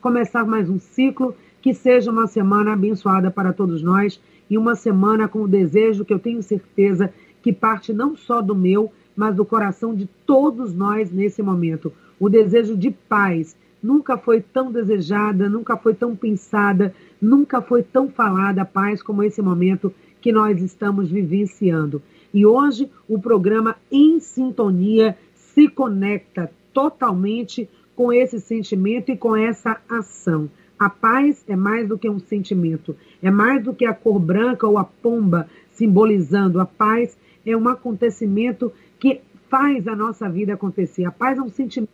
[0.00, 5.26] começar mais um ciclo, que seja uma semana abençoada para todos nós e uma semana
[5.26, 9.44] com o desejo que eu tenho certeza que parte não só do meu, mas do
[9.44, 11.92] coração de todos nós nesse momento.
[12.16, 18.08] O desejo de paz nunca foi tão desejada, nunca foi tão pensada, nunca foi tão
[18.08, 22.00] falada a paz como esse momento que nós estamos vivenciando.
[22.32, 27.68] E hoje o programa Em Sintonia se conecta totalmente
[27.98, 30.48] com esse sentimento e com essa ação.
[30.78, 34.68] A paz é mais do que um sentimento, é mais do que a cor branca
[34.68, 36.60] ou a pomba simbolizando.
[36.60, 41.06] A paz é um acontecimento que faz a nossa vida acontecer.
[41.06, 41.90] A paz é um sentimento.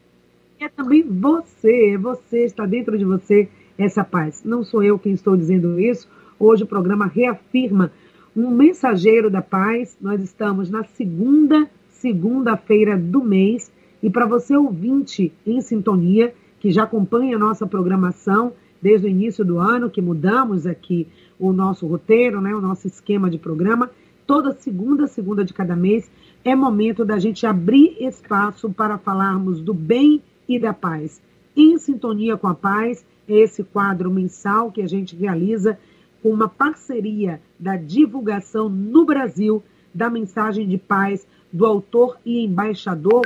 [0.61, 4.43] É também você, é você, está dentro de você essa paz.
[4.45, 6.07] Não sou eu quem estou dizendo isso.
[6.39, 7.91] Hoje o programa reafirma
[8.37, 9.97] um mensageiro da paz.
[9.99, 13.73] Nós estamos na segunda segunda-feira do mês
[14.05, 19.43] e para você ouvinte em sintonia, que já acompanha a nossa programação desde o início
[19.43, 21.09] do ano, que mudamos aqui
[21.39, 23.91] o nosso roteiro, né, o nosso esquema de programa,
[24.27, 26.11] toda segunda, segunda de cada mês,
[26.45, 31.23] é momento da gente abrir espaço para falarmos do bem e da paz.
[31.57, 35.79] Em sintonia com a paz, é esse quadro mensal que a gente realiza
[36.23, 39.63] com uma parceria da divulgação no Brasil
[39.95, 43.23] da mensagem de paz do autor e embaixador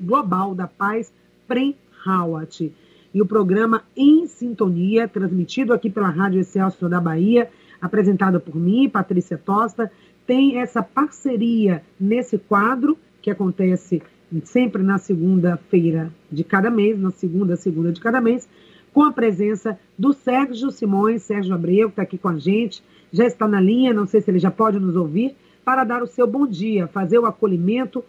[0.00, 1.12] global da paz,
[1.46, 2.72] Prem Howard.
[3.14, 7.48] E o programa Em Sintonia, transmitido aqui pela Rádio Excelsior da Bahia,
[7.80, 9.90] apresentado por mim, Patrícia Tosta,
[10.26, 14.02] tem essa parceria nesse quadro, que acontece
[14.42, 18.48] sempre na segunda-feira de cada mês, na segunda, segunda de cada mês,
[18.92, 22.82] com a presença do Sérgio Simões, Sérgio Abreu, que está aqui com a gente,
[23.12, 25.36] já está na linha, não sei se ele já pode nos ouvir,
[25.70, 28.02] para dar o seu bom dia, fazer o acolhimento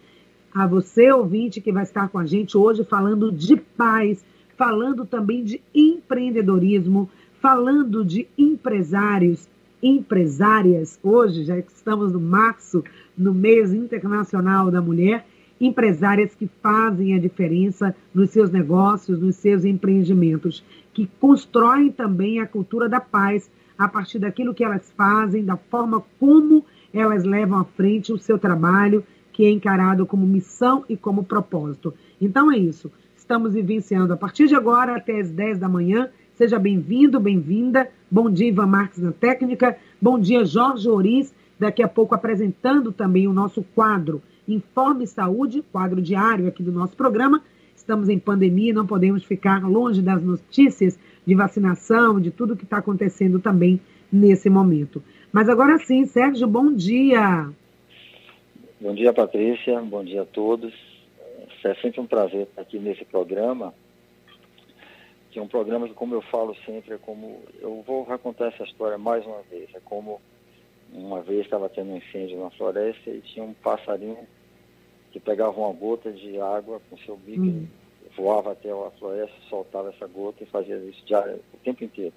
[0.52, 4.24] a você, ouvinte, que vai estar com a gente hoje falando de paz,
[4.56, 7.08] falando também de empreendedorismo,
[7.40, 9.48] falando de empresários,
[9.80, 10.98] empresárias.
[11.04, 12.82] Hoje, já estamos no março,
[13.16, 15.24] no mês internacional da mulher,
[15.60, 22.46] empresárias que fazem a diferença nos seus negócios, nos seus empreendimentos, que constroem também a
[22.46, 23.48] cultura da paz
[23.78, 28.38] a partir daquilo que elas fazem, da forma como elas levam à frente o seu
[28.38, 31.94] trabalho, que é encarado como missão e como propósito.
[32.20, 32.90] Então é isso.
[33.16, 36.10] Estamos vivenciando a partir de agora até as 10 da manhã.
[36.34, 37.88] Seja bem-vindo, bem-vinda.
[38.10, 39.76] Bom dia, Ivan Marques na técnica.
[40.00, 41.34] Bom dia, Jorge Oriz.
[41.58, 46.96] Daqui a pouco apresentando também o nosso quadro Informe Saúde, quadro diário aqui do nosso
[46.96, 47.42] programa.
[47.76, 52.78] Estamos em pandemia, não podemos ficar longe das notícias de vacinação, de tudo que está
[52.78, 53.80] acontecendo também
[54.12, 55.02] nesse momento.
[55.32, 57.50] Mas agora sim, Sérgio, bom dia.
[58.78, 59.80] Bom dia, Patrícia.
[59.80, 60.74] Bom dia a todos.
[61.64, 63.72] É sempre um prazer estar aqui nesse programa,
[65.30, 67.40] que é um programa que, como eu falo sempre, é como.
[67.60, 69.70] Eu vou contar essa história mais uma vez.
[69.74, 70.20] É como
[70.92, 74.18] uma vez estava tendo um incêndio na floresta e tinha um passarinho
[75.12, 77.66] que pegava uma gota de água com seu bico, hum.
[78.16, 82.12] voava até a floresta, soltava essa gota e fazia isso diário, o tempo inteiro.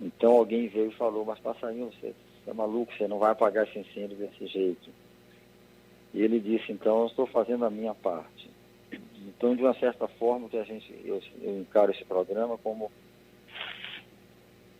[0.00, 2.14] Então alguém veio e falou, mas passarinho, você
[2.46, 4.90] é maluco, você não vai apagar esse incêndio desse jeito.
[6.12, 8.50] E ele disse, então eu estou fazendo a minha parte.
[9.26, 12.90] Então, de uma certa forma, que a gente, eu, eu encaro esse programa como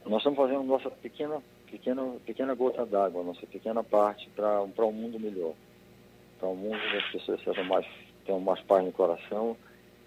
[0.06, 5.18] nós estamos fazendo nossa pequena, pequena, pequena gota d'água, nossa pequena parte para um mundo
[5.18, 5.52] melhor.
[6.38, 7.86] Para um mundo onde as pessoas sejam mais,
[8.24, 9.56] tenham mais paz no coração,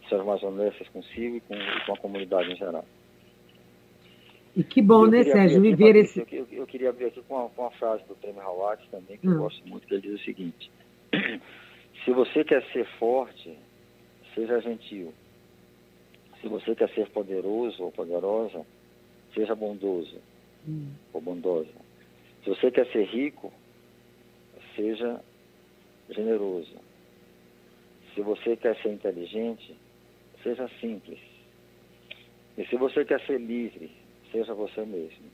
[0.08, 2.86] sejam mais honestas consigo e com, e com a comunidade em geral.
[4.56, 6.26] E que bom, eu né, Sérgio, viver esse.
[6.32, 9.28] Eu, eu, queria abrir aqui com uma, com uma frase do Prêmio Hawat também, que
[9.28, 9.38] eu hum.
[9.38, 10.72] gosto muito, que ele diz o seguinte:
[12.04, 13.58] Se você quer ser forte,
[14.34, 15.14] seja gentil.
[16.42, 18.66] Se você quer ser poderoso ou poderosa,
[19.34, 20.18] seja bondoso
[20.68, 20.92] hum.
[21.14, 21.70] ou bondosa.
[22.44, 23.52] Se você quer ser rico,
[24.76, 25.22] seja
[26.10, 26.76] generoso.
[28.16, 29.76] Se você quer ser inteligente,
[30.42, 31.20] seja simples.
[32.58, 33.92] E se você quer ser livre,
[34.32, 35.26] seja você mesmo.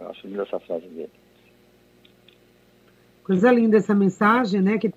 [0.00, 1.10] Eu acho linda essa frase dele.
[3.24, 4.78] Coisa linda essa mensagem, né?
[4.78, 4.92] Que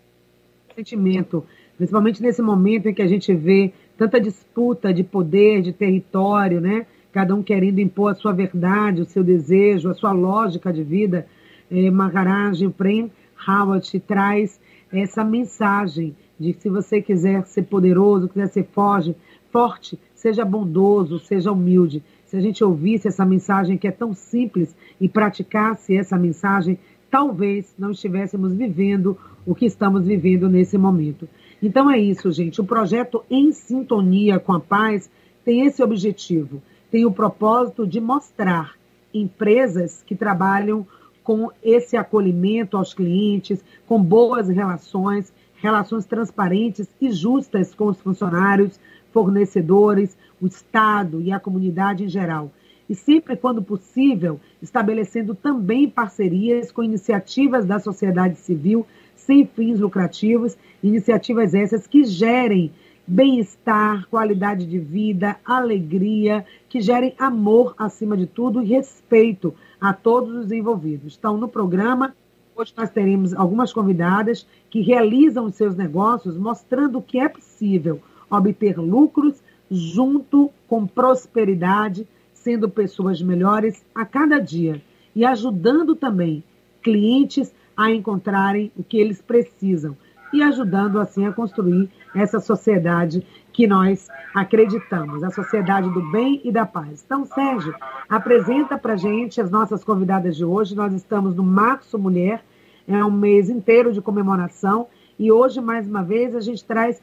[0.76, 1.46] sentimento,
[1.78, 6.86] principalmente nesse momento em que a gente vê tanta disputa de poder, de território, né?
[7.12, 11.28] Cada um querendo impor a sua verdade, o seu desejo, a sua lógica de vida.
[11.70, 13.12] Eh, Maharaj Prem
[13.48, 14.60] Howard traz
[14.94, 19.16] essa mensagem de que se você quiser ser poderoso, quiser ser forte,
[19.52, 24.74] forte, seja bondoso, seja humilde se a gente ouvisse essa mensagem que é tão simples
[25.02, 31.28] e praticasse essa mensagem, talvez não estivéssemos vivendo o que estamos vivendo nesse momento.
[31.62, 32.62] Então é isso, gente.
[32.62, 35.12] O projeto Em Sintonia com a Paz
[35.44, 36.62] tem esse objetivo
[36.92, 38.76] tem o propósito de mostrar
[39.14, 40.86] empresas que trabalham
[41.24, 48.78] com esse acolhimento aos clientes, com boas relações, relações transparentes e justas com os funcionários,
[49.12, 52.52] fornecedores, o Estado e a comunidade em geral.
[52.90, 58.86] E sempre quando possível, estabelecendo também parcerias com iniciativas da sociedade civil
[59.16, 62.72] sem fins lucrativos, iniciativas essas que gerem
[63.08, 70.36] bem-estar, qualidade de vida, alegria, que gerem amor acima de tudo e respeito a todos
[70.36, 71.16] os envolvidos.
[71.18, 72.16] Então, no programa,
[72.56, 78.78] hoje nós teremos algumas convidadas que realizam os seus negócios, mostrando que é possível obter
[78.80, 84.82] lucros junto com prosperidade, sendo pessoas melhores a cada dia
[85.16, 86.44] e ajudando também
[86.82, 89.96] clientes a encontrarem o que eles precisam
[90.34, 96.52] e ajudando assim a construir essa sociedade que nós acreditamos, a sociedade do bem e
[96.52, 97.04] da paz.
[97.06, 97.76] Então, Sérgio,
[98.10, 100.76] apresenta para gente as nossas convidadas de hoje.
[100.76, 102.44] Nós estamos no Março Mulher,
[102.88, 104.88] é um mês inteiro de comemoração
[105.22, 107.00] e hoje, mais uma vez, a gente traz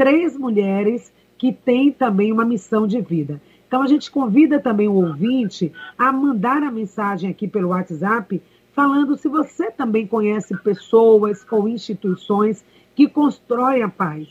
[0.00, 3.38] três mulheres que têm também uma missão de vida.
[3.68, 8.40] Então, a gente convida também o ouvinte a mandar a mensagem aqui pelo WhatsApp
[8.72, 12.64] falando se você também conhece pessoas ou instituições
[12.94, 14.26] que constroem a paz,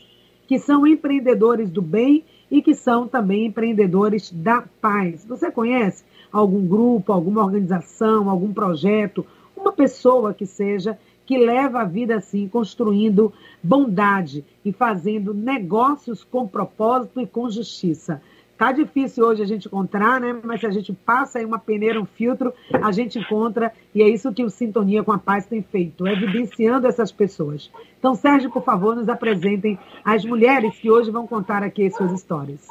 [0.48, 5.24] que são empreendedores do bem e que são também empreendedores da paz.
[5.24, 6.02] Você conhece
[6.32, 9.24] algum grupo, alguma organização, algum projeto,
[9.56, 10.98] uma pessoa que seja
[11.30, 13.32] que leva a vida assim, construindo
[13.62, 18.20] bondade e fazendo negócios com propósito e com justiça.
[18.58, 20.36] Tá difícil hoje a gente encontrar, né?
[20.42, 24.08] Mas se a gente passa aí uma peneira, um filtro, a gente encontra, e é
[24.08, 27.70] isso que o Sintonia com a Paz tem feito, evidenciando essas pessoas.
[27.96, 32.10] Então, Sérgio, por favor, nos apresentem as mulheres que hoje vão contar aqui as suas
[32.10, 32.66] histórias.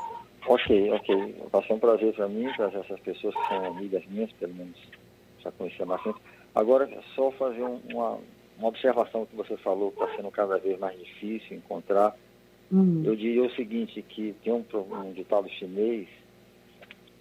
[0.45, 1.35] Ok, ok.
[1.49, 4.75] Vai ser um prazer para mim, para essas pessoas que são amigas minhas, pelo menos
[5.41, 6.19] já conhecia bastante.
[6.53, 8.19] Agora, só fazer uma,
[8.59, 12.15] uma observação que você falou, que está sendo cada vez mais difícil encontrar
[12.71, 13.01] Hum.
[13.03, 16.07] Eu diria o seguinte, que tem um, um ditado chinês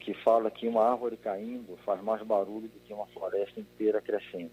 [0.01, 4.51] que fala que uma árvore caindo faz mais barulho do que uma floresta inteira crescendo.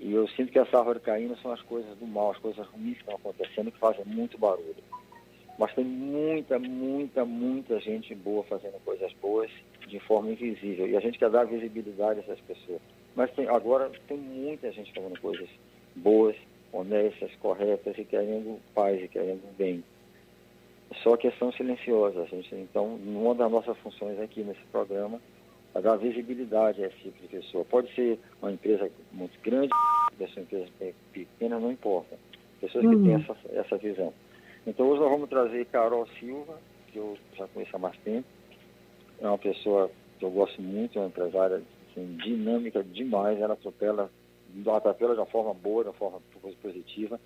[0.00, 2.94] E eu sinto que essa árvore caindo são as coisas do mal, as coisas ruins
[2.94, 4.76] que estão acontecendo, que fazem muito barulho.
[5.58, 9.50] Mas tem muita, muita, muita gente boa fazendo coisas boas
[9.88, 10.86] de forma invisível.
[10.86, 12.80] E a gente quer dar visibilidade a essas pessoas.
[13.18, 15.48] Mas tem, agora tem muita gente fazendo coisas
[15.96, 16.36] boas,
[16.72, 19.82] honestas, corretas e querendo paz e querendo bem.
[21.02, 22.30] Só que são silenciosas.
[22.30, 25.20] Gente, então, uma das nossas funções aqui nesse programa
[25.74, 27.64] é dar visibilidade a esse tipo de pessoa.
[27.64, 29.70] Pode ser uma empresa muito grande,
[30.16, 30.68] pode ser uma empresa
[31.12, 32.16] pequena, não importa.
[32.60, 32.90] Pessoas uhum.
[32.90, 33.20] que têm uhum.
[33.20, 34.14] essa, essa visão.
[34.64, 36.56] Então, hoje nós vamos trazer Carol Silva,
[36.92, 38.28] que eu já conheço há mais tempo.
[39.20, 41.60] É uma pessoa que eu gosto muito, é uma empresária
[41.98, 43.38] assim, dinâmica demais.
[43.40, 44.10] Ela atropela
[44.66, 46.20] atropela de uma forma boa, de uma forma
[46.62, 47.20] positiva,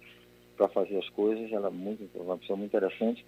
[0.56, 1.52] para fazer as coisas.
[1.52, 3.24] Ela é muito, uma pessoa muito interessante.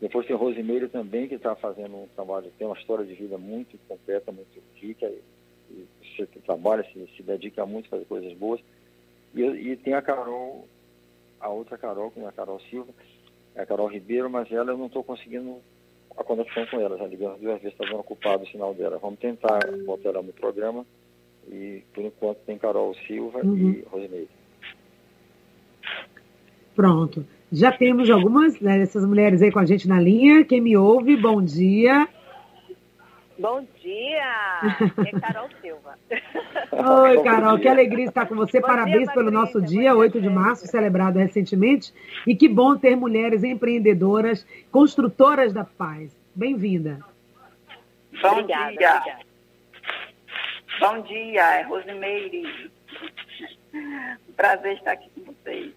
[0.00, 3.78] Depois tem Rosimeiro também, que está fazendo um trabalho, tem uma história de vida muito
[3.88, 5.22] completa, muito rica, e,
[5.70, 8.60] e você trabalha, se, se dedica muito a fazer coisas boas.
[9.34, 10.66] E, e, tem a Carol,
[11.40, 12.92] a outra Carol, que é a Carol Silva,
[13.54, 15.62] é a Carol Ribeiro, mas ela eu não estou conseguindo
[16.16, 18.98] a conexão com ela, já ligamos duas vezes, está dando ocupado o sinal dela.
[19.00, 20.84] Vamos tentar botar no programa
[21.48, 23.70] e por enquanto tem Carol Silva uhum.
[23.70, 24.28] e Rosineide.
[26.74, 27.24] Pronto.
[27.50, 30.44] Já temos algumas né, dessas mulheres aí com a gente na linha.
[30.44, 32.08] Quem me ouve, bom dia.
[33.38, 34.60] Bom dia!
[35.06, 35.98] É Carol Silva.
[36.72, 38.60] Oi, Carol, que alegria estar com você.
[38.60, 41.92] Bom Parabéns dia, pelo nosso dia, 8 de março, celebrado recentemente.
[42.26, 46.10] E que bom ter mulheres empreendedoras, construtoras da paz.
[46.34, 47.00] Bem-vinda.
[48.22, 48.96] Bom obrigada, dia.
[48.96, 49.26] Obrigada.
[50.80, 52.70] Bom dia, é Rosimeire.
[54.34, 55.72] Prazer estar aqui com vocês.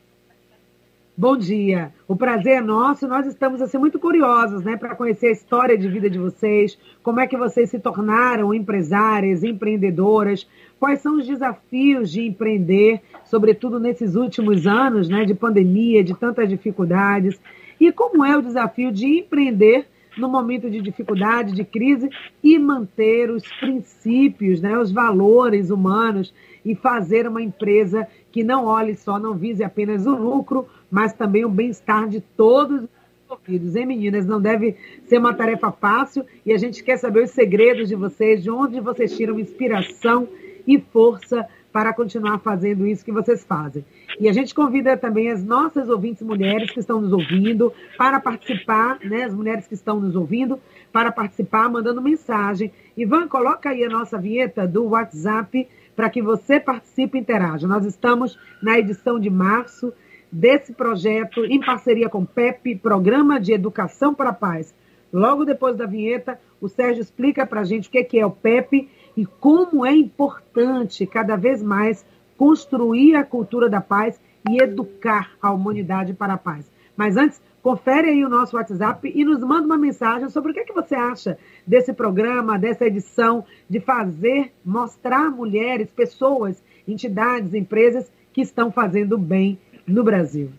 [1.20, 1.92] Bom dia.
[2.08, 3.06] O prazer é nosso.
[3.06, 7.20] Nós estamos assim muito curiosos, né, para conhecer a história de vida de vocês, como
[7.20, 10.48] é que vocês se tornaram empresárias, empreendedoras,
[10.80, 16.48] quais são os desafios de empreender, sobretudo nesses últimos anos, né, de pandemia, de tantas
[16.48, 17.38] dificuldades,
[17.82, 22.10] e como é o desafio de empreender no momento de dificuldade, de crise,
[22.42, 26.34] e manter os princípios, né, os valores humanos
[26.64, 31.46] e fazer uma empresa que não olhe só, não vise apenas o lucro, mas também
[31.46, 32.90] o bem-estar de todos os
[33.26, 33.76] envolvidos.
[33.76, 34.26] Hein, meninas?
[34.26, 38.44] Não deve ser uma tarefa fácil e a gente quer saber os segredos de vocês,
[38.44, 40.28] de onde vocês tiram inspiração
[40.68, 43.86] e força para continuar fazendo isso que vocês fazem.
[44.20, 49.00] E a gente convida também as nossas ouvintes mulheres que estão nos ouvindo para participar,
[49.04, 50.60] né, as mulheres que estão nos ouvindo,
[50.92, 52.72] para participar mandando mensagem.
[52.98, 55.68] Ivan, coloca aí a nossa vinheta do WhatsApp
[56.00, 57.68] para que você participe e interaja.
[57.68, 59.92] Nós estamos na edição de março
[60.32, 64.74] desse projeto em parceria com o PEP, Programa de Educação para a Paz.
[65.12, 68.90] Logo depois da vinheta, o Sérgio explica para a gente o que é o PEP
[69.18, 72.06] e como é importante cada vez mais
[72.38, 76.72] construir a cultura da paz e educar a humanidade para a paz.
[76.96, 80.62] Mas antes, confere aí o nosso WhatsApp e nos manda uma mensagem sobre o que,
[80.62, 88.12] é que você acha desse programa, dessa edição, de fazer, mostrar mulheres, pessoas, entidades, empresas
[88.34, 90.52] que estão fazendo bem no Brasil.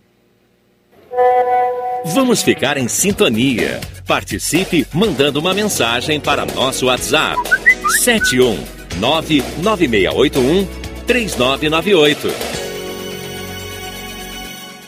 [2.14, 3.80] Vamos ficar em sintonia.
[4.06, 7.36] Participe mandando uma mensagem para nosso WhatsApp
[8.02, 8.56] 71
[9.00, 10.66] 99681
[11.06, 12.69] 3998.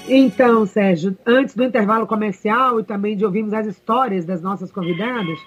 [0.09, 5.39] Então, Sérgio, antes do intervalo comercial e também de ouvirmos as histórias das nossas convidadas,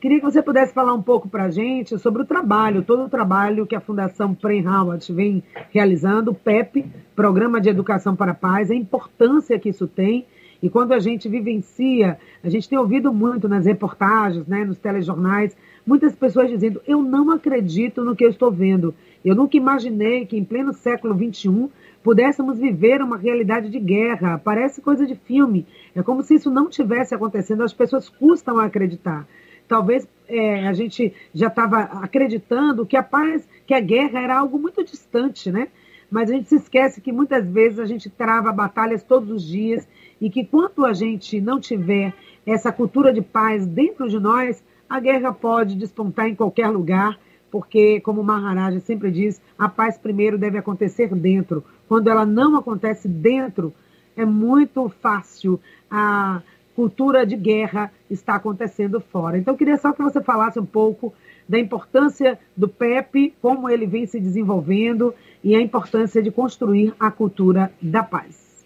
[0.00, 3.08] queria que você pudesse falar um pouco para a gente sobre o trabalho, todo o
[3.08, 6.84] trabalho que a Fundação Prem Howard vem realizando, o PEP,
[7.16, 10.26] Programa de Educação para a Paz, a importância que isso tem.
[10.62, 15.56] E quando a gente vivencia, a gente tem ouvido muito nas reportagens, né, nos telejornais,
[15.86, 18.94] muitas pessoas dizendo: Eu não acredito no que eu estou vendo.
[19.24, 21.68] Eu nunca imaginei que em pleno século XXI
[22.02, 24.38] pudéssemos viver uma realidade de guerra.
[24.38, 25.66] Parece coisa de filme.
[25.94, 27.62] É como se isso não tivesse acontecendo.
[27.62, 29.26] As pessoas custam a acreditar.
[29.66, 34.58] Talvez é, a gente já estava acreditando que a paz, que a guerra era algo
[34.58, 35.68] muito distante, né?
[36.10, 39.88] Mas a gente se esquece que muitas vezes a gente trava batalhas todos os dias
[40.20, 42.12] e que quanto a gente não tiver
[42.46, 47.18] essa cultura de paz dentro de nós, a guerra pode despontar em qualquer lugar,
[47.50, 51.64] porque, como o Maharaj sempre diz, a paz primeiro deve acontecer dentro.
[51.88, 53.72] Quando ela não acontece dentro,
[54.16, 55.60] é muito fácil
[55.90, 56.42] a
[56.74, 59.38] cultura de guerra estar acontecendo fora.
[59.38, 61.14] Então, eu queria só que você falasse um pouco
[61.48, 67.10] da importância do PEP, como ele vem se desenvolvendo e a importância de construir a
[67.10, 68.64] cultura da paz.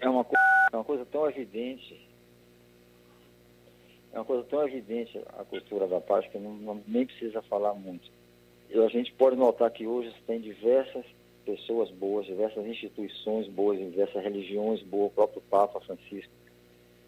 [0.00, 0.26] É, uma,
[0.72, 2.01] é uma coisa tão evidente,
[4.12, 7.74] é uma coisa tão evidente a cultura da paz que não, não, nem precisa falar
[7.74, 8.10] muito.
[8.70, 11.04] E a gente pode notar que hoje tem diversas
[11.44, 16.32] pessoas boas, diversas instituições boas, diversas religiões boas, o próprio Papa Francisco.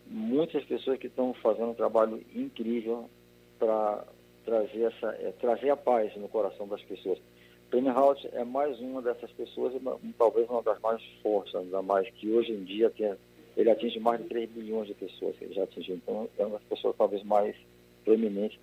[0.07, 3.09] Muitas pessoas que estão fazendo um trabalho incrível
[3.59, 4.05] para
[4.45, 7.19] trazer, essa, é, trazer a paz no coração das pessoas.
[7.71, 9.73] Penhout é mais uma dessas pessoas,
[10.19, 13.15] talvez uma das mais fortes, ainda mais que hoje em dia tem,
[13.57, 15.97] ele atinge mais de 3 bilhões de pessoas que ele já atingiu.
[15.97, 17.57] Então é uma das pessoas talvez mais
[18.05, 18.59] proeminentes.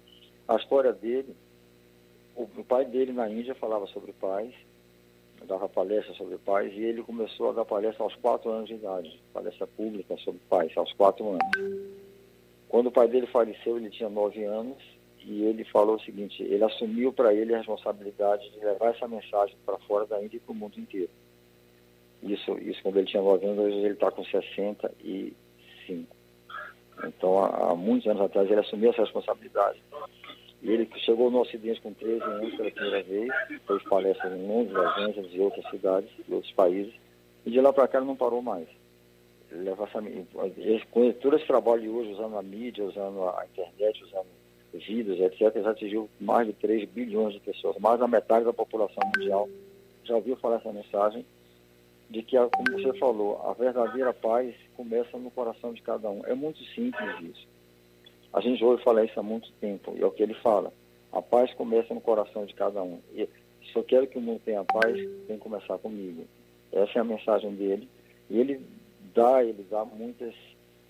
[0.48, 1.36] A história dele,
[2.36, 4.54] o, o pai dele na Índia falava sobre paz,
[5.48, 9.20] dava palestra sobre paz, e ele começou a dar palestra aos 4 anos de idade,
[9.34, 11.92] palestra pública sobre paz, aos 4 anos.
[12.70, 14.78] Quando o pai dele faleceu, ele tinha 9 anos,
[15.24, 19.56] e ele falou o seguinte: ele assumiu para ele a responsabilidade de levar essa mensagem
[19.66, 21.10] para fora da Índia e para o mundo inteiro.
[22.24, 25.36] Isso, isso quando ele tinha 9 anos, hoje ele está com 65.
[27.04, 29.82] Então, há, há, muitos anos atrás, ele assumiu essa responsabilidade.
[30.62, 33.32] E ele chegou no Ocidente com 13 anos pela primeira vez,
[33.66, 34.76] fez palestras em Londres,
[35.18, 36.94] Los e outras cidades, e outros países,
[37.44, 38.68] e de lá para cá ele não parou mais.
[39.52, 44.04] Ele leva essa, ele, com todo esse trabalho hoje, usando a mídia, usando a internet,
[44.04, 44.28] usando
[44.74, 49.04] vidas, etc., já atingiu mais de 3 bilhões de pessoas, mais da metade da população
[49.16, 49.50] mundial
[50.04, 51.26] já ouviu falar essa mensagem
[52.12, 56.22] de que, como você falou, a verdadeira paz começa no coração de cada um.
[56.26, 57.48] É muito simples isso.
[58.34, 60.74] A gente ouve falar isso há muito tempo, e é o que ele fala.
[61.12, 63.00] A paz começa no coração de cada um.
[63.14, 63.28] E
[63.64, 64.94] se eu quero que o mundo tenha paz,
[65.28, 66.26] tem que começar comigo.
[66.72, 67.88] Essa é a mensagem dele.
[68.30, 68.62] E ele
[69.14, 70.34] dá, ele dá muitas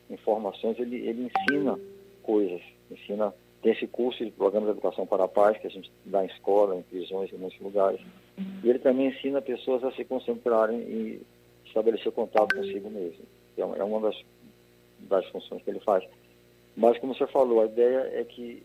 [0.10, 1.80] informações, ele, ele ensina
[2.24, 5.92] coisas, ensina tem esse curso de programa de educação para a paz que a gente
[6.04, 8.02] dá em escola, em prisões, em muitos lugares.
[8.64, 11.22] E ele também ensina pessoas a se concentrarem e
[11.66, 13.24] estabelecer contato consigo mesmo.
[13.58, 14.20] É, é uma das,
[15.00, 16.04] das funções que ele faz.
[16.76, 18.64] Mas, como você falou, a ideia é que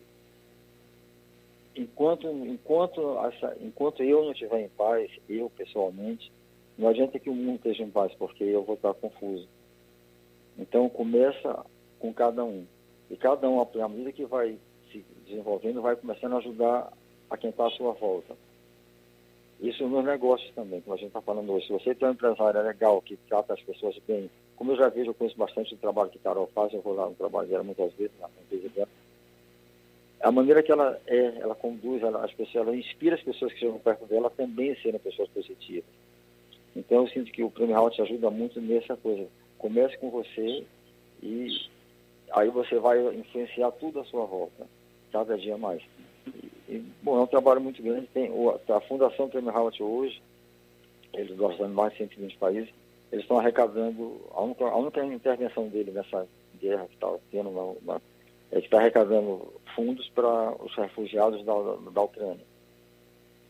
[1.75, 6.33] enquanto, enquanto, essa, enquanto eu não estiver em paz, eu pessoalmente,
[6.79, 9.49] não adianta que o mundo esteja em paz, porque eu vou estar confuso.
[10.59, 11.65] Então, começa
[11.99, 12.65] com cada um.
[13.11, 14.59] E cada um, à medida que vai
[14.91, 16.93] se desenvolvendo, vai começando a ajudar
[17.29, 18.37] a quem está à sua volta.
[19.61, 21.67] Isso nos negócios também, como a gente está falando hoje.
[21.67, 25.11] Se você tem um empresário legal que trata as pessoas bem, como eu já vejo,
[25.11, 27.93] eu conheço bastante o trabalho que Carol faz, eu vou lá no trabalho dela muitas
[27.95, 28.89] vezes, na empresa dela.
[30.21, 33.61] a maneira que ela é, ela conduz ela, as pessoas, ela inspira as pessoas que
[33.61, 35.85] chegam perto dela também a serem pessoas positivas.
[36.75, 39.27] Então eu sinto que o Prêmio Howard te ajuda muito nessa coisa.
[39.59, 40.65] Comece com você
[41.23, 41.67] e
[42.33, 44.67] aí você vai influenciar tudo à sua volta,
[45.11, 45.83] cada dia mais.
[46.69, 48.09] E, bom, é um trabalho muito grande.
[48.09, 48.31] Tem
[48.69, 50.23] a Fundação Prêmio Howard hoje,
[51.15, 52.69] eles gostam de mais de 120 países,
[53.13, 56.27] eles estão arrecadando, a única, a única intervenção dele nessa
[56.61, 58.03] guerra que está tendo, uma, uma,
[58.51, 61.55] é que está arrecadando fundos para os refugiados da,
[61.93, 62.45] da Ucrânia.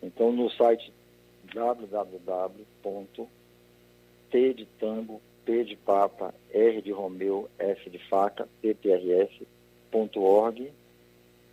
[0.03, 0.93] Então, no site
[1.55, 3.27] www.t
[4.55, 9.43] de tango, P de papa, R de Romeu, F de faca, pprf.org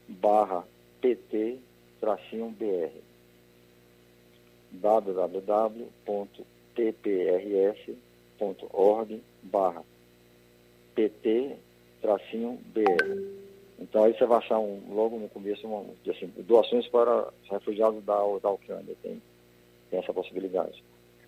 [0.08, 0.66] barra
[1.04, 1.60] pt
[2.00, 2.90] tracinho br
[4.72, 5.84] www.tprf.org
[9.44, 9.84] barra
[10.96, 11.58] pt
[12.02, 13.44] tracinho br
[13.80, 18.16] então aí você vai achar um, logo no começo uma, assim, doações para refugiados da,
[18.42, 18.96] da Ucrânia.
[19.04, 19.22] Tem,
[19.90, 20.82] tem essa possibilidade.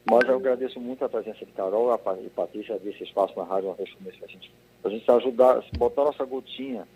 [0.09, 3.75] Mas eu agradeço muito a presença de Carol e Patrícia desse espaço na rádio uma
[3.75, 4.51] vez por mês para a gente,
[4.83, 6.87] a gente ajudar, botar nossa gotinha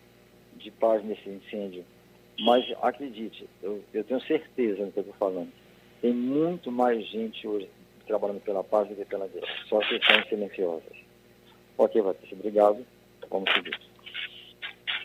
[0.55, 1.83] de paz nesse incêndio.
[2.39, 5.49] Mas acredite, eu, eu tenho certeza no que eu estou falando.
[6.01, 7.69] Tem muito mais gente hoje
[8.07, 9.47] trabalhando pela paz do que pela guerra.
[9.67, 10.97] Só que estão silenciosas.
[11.77, 12.85] Ok, Patrícia, obrigado.
[13.29, 13.77] Vamos seguir.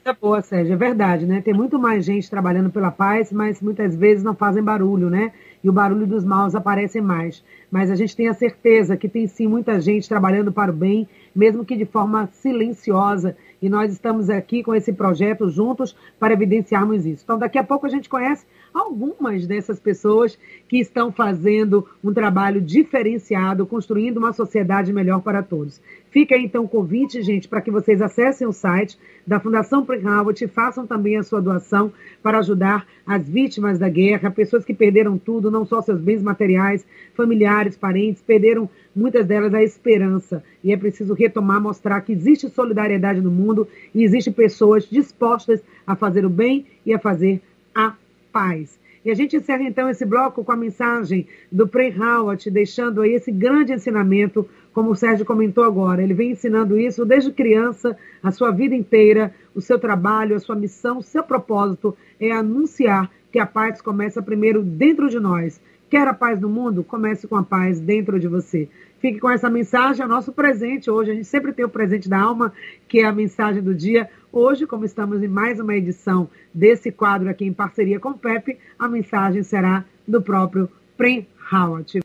[0.05, 1.41] É boa, Sérgio, é verdade, né?
[1.41, 5.33] Tem muito mais gente trabalhando pela paz, mas muitas vezes não fazem barulho, né?
[5.63, 7.43] E o barulho dos maus aparece mais
[7.75, 11.09] mas a gente tem a certeza que tem sim muita gente trabalhando para o bem,
[11.35, 17.07] mesmo que de forma silenciosa, e nós estamos aqui com esse projeto juntos para evidenciarmos
[17.07, 17.25] isso.
[17.25, 18.45] Então, daqui a pouco a gente conhece
[18.75, 20.37] algumas dessas pessoas
[20.69, 25.81] que estão fazendo um trabalho diferenciado, construindo uma sociedade melhor para todos.
[26.11, 30.49] Fica então o convite, gente, para que vocês acessem o site da Fundação Prehawat e
[30.49, 35.51] façam também a sua doação para ajudar as vítimas da guerra, pessoas que perderam tudo,
[35.51, 40.43] não só seus bens materiais, familiares, parentes, perderam muitas delas a esperança.
[40.63, 45.95] E é preciso retomar, mostrar que existe solidariedade no mundo e existem pessoas dispostas a
[45.95, 47.41] fazer o bem e a fazer
[47.75, 47.95] a
[48.35, 48.81] paz.
[49.05, 53.13] E a gente encerra então esse bloco com a mensagem do Prey Howard, deixando aí
[53.13, 56.03] esse grande ensinamento, como o Sérgio comentou agora.
[56.03, 60.57] Ele vem ensinando isso desde criança, a sua vida inteira, o seu trabalho, a sua
[60.57, 65.61] missão, o seu propósito é anunciar que a paz começa primeiro dentro de nós.
[65.91, 66.83] Quer a paz no mundo?
[66.83, 68.69] Comece com a paz dentro de você.
[68.99, 71.11] Fique com essa mensagem, é o nosso presente hoje.
[71.11, 72.53] A gente sempre tem o presente da alma,
[72.89, 74.09] que é a mensagem do dia.
[74.37, 78.59] Hoje, como estamos em mais uma edição desse quadro aqui em parceria com o Pepe,
[78.77, 82.01] a mensagem será do próprio Prem Howard.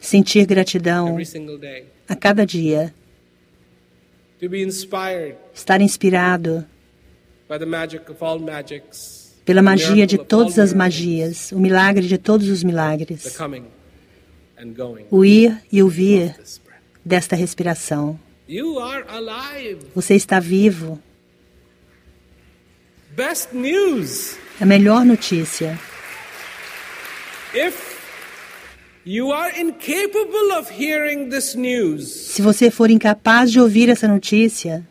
[0.00, 1.18] Sentir gratidão
[2.08, 2.94] a cada dia.
[5.52, 6.64] Estar inspirado
[9.44, 13.36] pela magia de todas as magias, o milagre de todos os milagres
[15.10, 16.36] o ir e o vir
[17.04, 18.24] desta respiração.
[19.94, 21.02] Você está vivo.
[24.60, 25.78] A melhor notícia.
[32.34, 34.86] Se você for incapaz de ouvir essa notícia,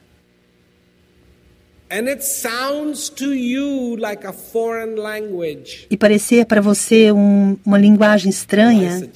[5.90, 9.08] e parecer para você um, uma linguagem estranha,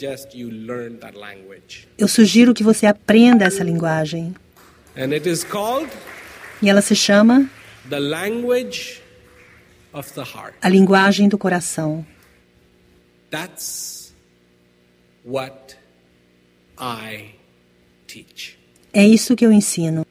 [1.97, 4.35] eu sugiro que você aprenda essa linguagem.
[6.61, 7.49] e ela se chama
[10.61, 12.05] a linguagem do coração.
[18.93, 20.05] É isso que eu ensino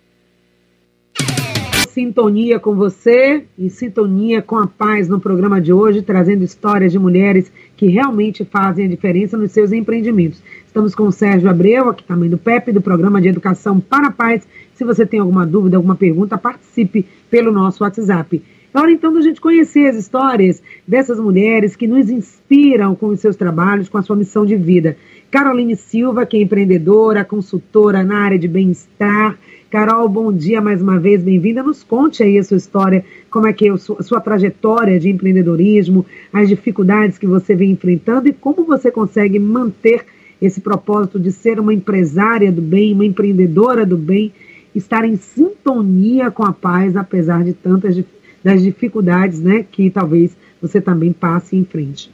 [1.98, 6.98] sintonia com você, em sintonia com a paz no programa de hoje, trazendo histórias de
[6.98, 10.40] mulheres que realmente fazem a diferença nos seus empreendimentos.
[10.64, 14.12] Estamos com o Sérgio Abreu, aqui também do PEP, do Programa de Educação para a
[14.12, 14.46] Paz.
[14.74, 18.40] Se você tem alguma dúvida, alguma pergunta, participe pelo nosso WhatsApp.
[18.72, 23.18] É hora então da gente conhecer as histórias dessas mulheres que nos inspiram com os
[23.18, 24.96] seus trabalhos, com a sua missão de vida.
[25.32, 29.36] Caroline Silva, que é empreendedora, consultora na área de bem-estar,
[29.70, 31.62] Carol, bom dia mais uma vez, bem-vinda.
[31.62, 34.98] Nos conte aí a sua história, como é que é a sua, a sua trajetória
[34.98, 40.06] de empreendedorismo, as dificuldades que você vem enfrentando e como você consegue manter
[40.40, 44.32] esse propósito de ser uma empresária do bem, uma empreendedora do bem,
[44.74, 48.02] estar em sintonia com a paz, apesar de tantas
[48.42, 52.10] das dificuldades né, que talvez você também passe em frente.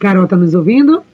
[0.00, 1.04] Carol, está nos ouvindo?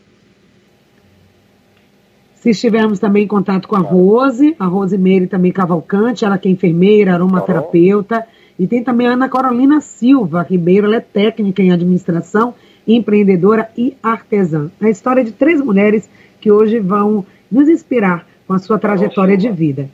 [2.44, 6.46] Se estivermos também em contato com a Rose, a Rose Meire também Cavalcante, ela que
[6.46, 8.22] é enfermeira, aromaterapeuta.
[8.58, 12.52] E tem também a Ana Carolina Silva Ribeiro, ela é técnica em administração,
[12.86, 14.70] empreendedora e artesã.
[14.78, 16.06] A história de três mulheres
[16.38, 19.88] que hoje vão nos inspirar com a sua trajetória de vida.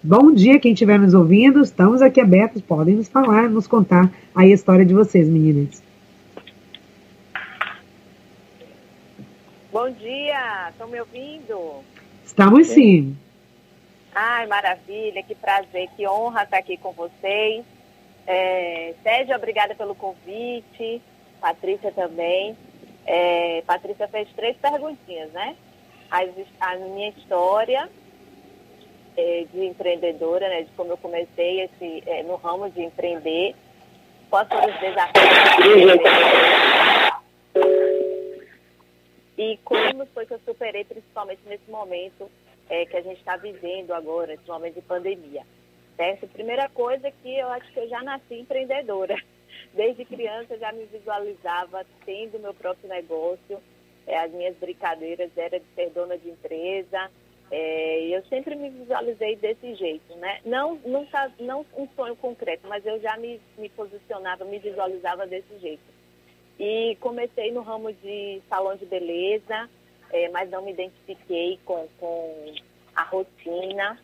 [0.00, 4.46] Bom dia, quem estiver nos ouvindo, estamos aqui abertos, podem nos falar, nos contar a
[4.46, 5.87] história de vocês, meninas.
[9.70, 11.84] Bom dia, estão me ouvindo?
[12.24, 13.14] Estamos sim.
[14.14, 17.66] Ai, maravilha, que prazer, que honra estar aqui com vocês.
[18.26, 21.02] É, Sérgio, obrigada pelo convite,
[21.38, 22.56] Patrícia também.
[23.04, 25.54] É, Patrícia fez três perguntinhas, né?
[26.10, 26.20] A,
[26.60, 27.90] a minha história
[29.18, 30.62] é, de empreendedora, né?
[30.62, 33.54] De como eu comecei esse, é, no ramo de empreender.
[34.30, 35.18] Quais foram os desafios?
[39.38, 42.28] E como foi que eu superei, principalmente nesse momento
[42.68, 45.46] é, que a gente está vivendo agora, esse momento de pandemia.
[45.96, 46.26] Certo?
[46.26, 49.14] Primeira coisa que eu acho que eu já nasci empreendedora.
[49.74, 53.62] Desde criança eu já me visualizava tendo meu próprio negócio.
[54.08, 57.08] É, as minhas brincadeiras eram de ser dona de empresa.
[57.50, 60.40] É, eu sempre me visualizei desse jeito, né?
[60.44, 65.58] Não, nunca, não um sonho concreto, mas eu já me, me posicionava, me visualizava desse
[65.58, 65.97] jeito.
[66.58, 69.70] E comecei no ramo de salão de beleza,
[70.10, 72.54] é, mas não me identifiquei com, com
[72.96, 73.98] a rotina.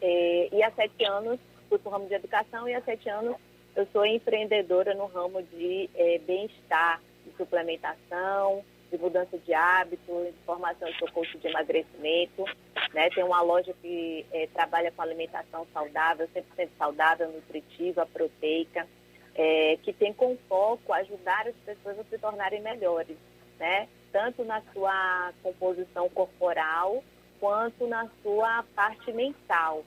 [0.00, 3.36] É, e há sete anos fui para o ramo de educação e há sete anos
[3.74, 10.44] eu sou empreendedora no ramo de é, bem-estar, de suplementação, de mudança de hábito, de
[10.44, 12.44] formação de coach de emagrecimento.
[12.92, 13.08] Né?
[13.10, 18.86] Tem uma loja que é, trabalha com alimentação saudável, 100% saudável, nutritiva, proteica
[19.34, 23.16] é, que tem como foco ajudar as pessoas a se tornarem melhores,
[23.58, 23.88] né?
[24.12, 27.02] Tanto na sua composição corporal
[27.40, 29.84] quanto na sua parte mental.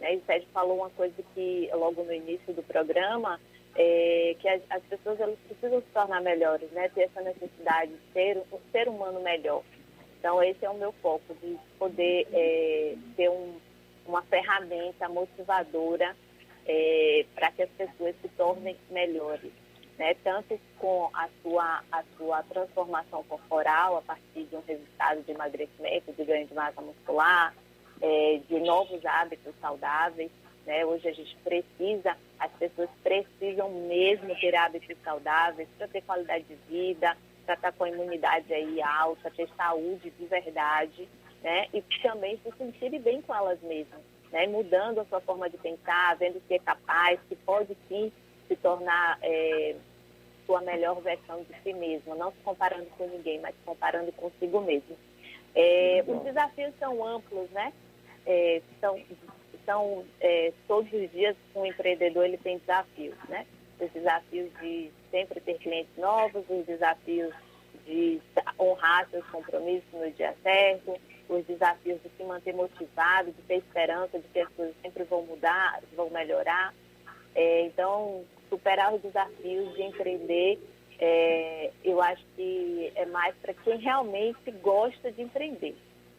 [0.00, 0.14] Né?
[0.14, 3.40] E o Sérgio falou uma coisa que logo no início do programa,
[3.76, 6.88] é, que as, as, pessoas elas precisam se tornar melhores, né?
[6.90, 9.62] Ter essa necessidade de ser um ser humano melhor.
[10.18, 13.56] Então esse é o meu foco de poder é, ter um,
[14.06, 16.16] uma ferramenta motivadora
[16.66, 19.52] é, para que as pessoas se tornem melhores,
[19.98, 20.14] né?
[20.22, 26.12] tanto com a sua, a sua transformação corporal a partir de um resultado de emagrecimento,
[26.12, 27.54] de ganho de massa muscular,
[28.00, 30.30] é, de novos hábitos saudáveis.
[30.66, 30.84] Né?
[30.86, 36.54] Hoje a gente precisa, as pessoas precisam mesmo ter hábitos saudáveis para ter qualidade de
[36.68, 41.06] vida, para estar com a imunidade aí alta, ter saúde de verdade,
[41.42, 41.68] né?
[41.74, 44.00] E também se sentirem bem com elas mesmas
[44.34, 48.10] né, mudando a sua forma de pensar, vendo que é capaz, que pode sim
[48.48, 49.76] se tornar é,
[50.44, 54.60] sua melhor versão de si mesmo, não se comparando com ninguém, mas se comparando consigo
[54.60, 54.96] mesmo.
[55.54, 57.72] É, os desafios são amplos, né?
[58.26, 59.00] É, são
[59.64, 63.46] são é, todos os dias um empreendedor ele tem desafios, né?
[63.80, 67.32] Os desafios de sempre ter clientes novos, os desafios
[67.86, 68.20] de
[68.58, 74.18] honrar seus compromissos no dia certo, os desafios de se manter motivado, de ter esperança
[74.18, 76.74] de que as coisas sempre vão mudar, vão melhorar.
[77.34, 80.58] É, então, superar os desafios de empreender,
[80.98, 85.76] é, eu acho que é mais para quem realmente gosta de empreender.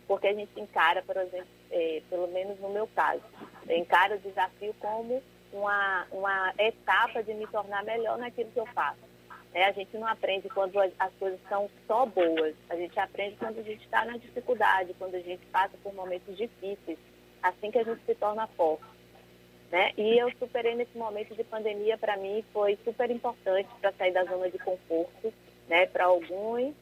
[0.08, 3.24] Porque a gente encara, por exemplo, é, pelo menos no meu caso,
[3.70, 9.00] encara o desafio como uma, uma etapa de me tornar melhor naquilo que eu faço.
[9.56, 12.54] É, a gente não aprende quando as coisas são só boas.
[12.70, 16.36] A gente aprende quando a gente está na dificuldade, quando a gente passa por momentos
[16.36, 17.00] difíceis.
[17.42, 18.84] Assim que a gente se torna forte.
[19.72, 19.94] Né?
[19.98, 24.26] E eu superei nesse momento de pandemia, para mim, foi super importante para sair da
[24.26, 25.34] zona de conforto.
[25.70, 25.86] Né?
[25.86, 26.74] Para alguns,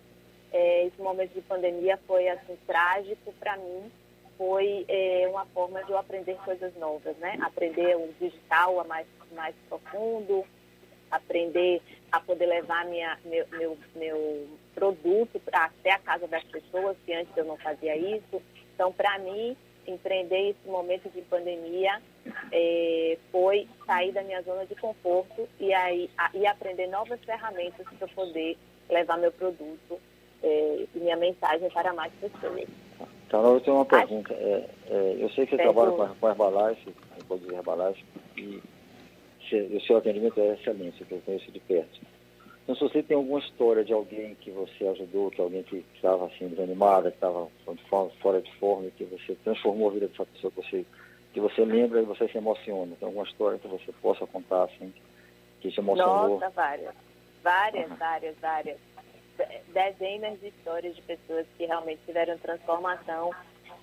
[0.52, 3.32] é, esse momento de pandemia foi assim, trágico.
[3.34, 3.92] Para mim,
[4.36, 7.38] foi é, uma forma de eu aprender coisas novas, né?
[7.40, 10.44] Aprender o digital a mais, mais profundo,
[11.16, 17.14] aprender a poder levar minha, meu, meu, meu produto até a casa das pessoas, que
[17.14, 18.42] antes eu não fazia isso.
[18.74, 19.56] Então, para mim,
[19.88, 22.02] empreender esse momento de pandemia
[22.52, 27.86] é, foi sair da minha zona de conforto e, aí, a, e aprender novas ferramentas
[27.98, 28.58] para poder
[28.90, 30.00] levar meu produto
[30.42, 32.68] é, e minha mensagem para mais pessoas.
[33.30, 34.34] Carol, eu tenho uma pergunta.
[34.34, 38.06] É, é, eu sei que você trabalha com, com herbalagem, com produzir herbalagem,
[38.38, 38.62] e
[39.58, 42.02] o seu atendimento é excelente, que eu conheço de perto.
[42.64, 46.28] Então, se você tem alguma história de alguém que você ajudou, que alguém que estava
[46.28, 47.50] assim, desanimada, que estava
[48.22, 50.86] fora de forma, que você transformou a vida dessa pessoa, que você,
[51.34, 52.96] que você lembra e você se emociona.
[52.98, 54.94] Tem alguma história que você possa contar, assim,
[55.60, 56.40] que te emocionou?
[56.40, 56.96] Nossa, várias.
[57.44, 57.98] Várias, uhum.
[57.98, 58.80] várias, várias.
[59.74, 63.32] Dezenas de histórias de pessoas que realmente tiveram transformação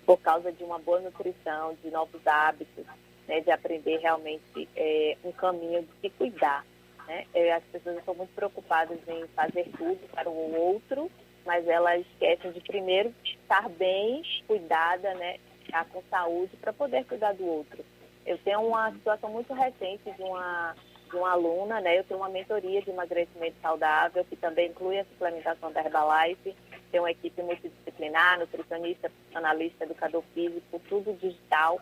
[0.06, 2.86] por causa de uma boa nutrição, de novos hábitos,
[3.30, 6.66] né, de aprender realmente é, um caminho de se cuidar.
[7.06, 7.24] Né?
[7.32, 11.08] É, as pessoas estão muito preocupadas em fazer tudo para o outro,
[11.46, 17.32] mas elas esquecem de primeiro estar bem cuidada, né, estar com saúde para poder cuidar
[17.34, 17.84] do outro.
[18.26, 20.74] Eu tenho uma situação muito recente de uma
[21.08, 21.98] de uma aluna, né?
[21.98, 26.54] Eu tenho uma mentoria de emagrecimento saudável, que também inclui a suplementação da Herbalife.
[26.92, 31.80] Tenho uma equipe multidisciplinar, nutricionista, analista, educador físico, tudo digital.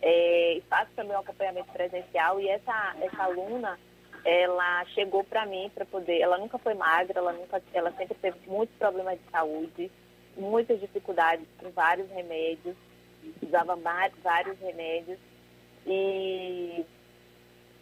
[0.00, 2.40] É, faço também um acompanhamento presencial.
[2.40, 3.78] E essa, essa aluna,
[4.24, 6.20] ela chegou para mim para poder.
[6.20, 9.90] Ela nunca foi magra, ela, nunca, ela sempre teve muitos problemas de saúde,
[10.36, 12.76] muitas dificuldades com vários remédios,
[13.42, 13.76] usava
[14.22, 15.18] vários remédios.
[15.86, 16.84] E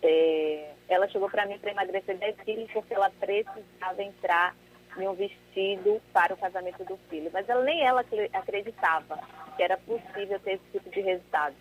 [0.02, 4.54] é, ela chegou para mim para emagrecer 10 quilos porque ela precisava entrar
[4.98, 7.30] em um vestido para o casamento do filho.
[7.32, 9.18] Mas ela, nem ela acreditava
[9.56, 11.54] que era possível ter esse tipo de resultado.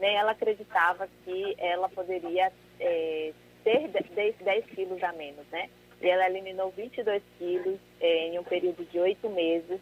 [0.00, 3.32] Nem ela acreditava que ela poderia é,
[3.62, 5.68] ter 10, 10 quilos a menos, né?
[6.00, 9.78] E ela eliminou 22 quilos é, em um período de oito meses,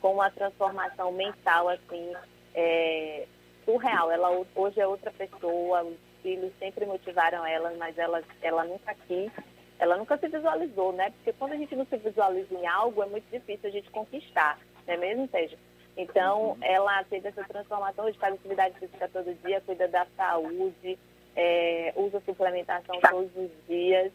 [0.00, 2.12] com uma transformação mental, assim,
[2.54, 3.26] é,
[3.64, 4.10] surreal.
[4.10, 5.90] Ela hoje é outra pessoa,
[6.22, 9.32] filhos sempre motivaram ela, mas ela, ela nunca quis,
[9.78, 11.10] ela nunca se visualizou, né?
[11.10, 14.58] Porque quando a gente não se visualiza em algo, é muito difícil a gente conquistar,
[14.86, 15.56] não é mesmo, Seja?
[15.96, 16.56] Então, uhum.
[16.60, 20.98] ela teve essa transformação de faz atividade física todo dia, cuida da saúde,
[21.36, 24.12] é, usa suplementação todos os dias,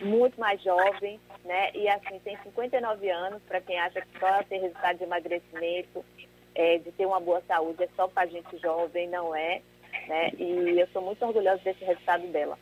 [0.00, 1.70] muito mais jovem, né?
[1.74, 6.04] E assim, tem 59 anos, para quem acha que só ter resultado de emagrecimento,
[6.54, 9.60] é, de ter uma boa saúde, é só para gente jovem, não é
[10.08, 10.32] né?
[10.38, 12.58] E eu sou muito orgulhosa desse resultado dela.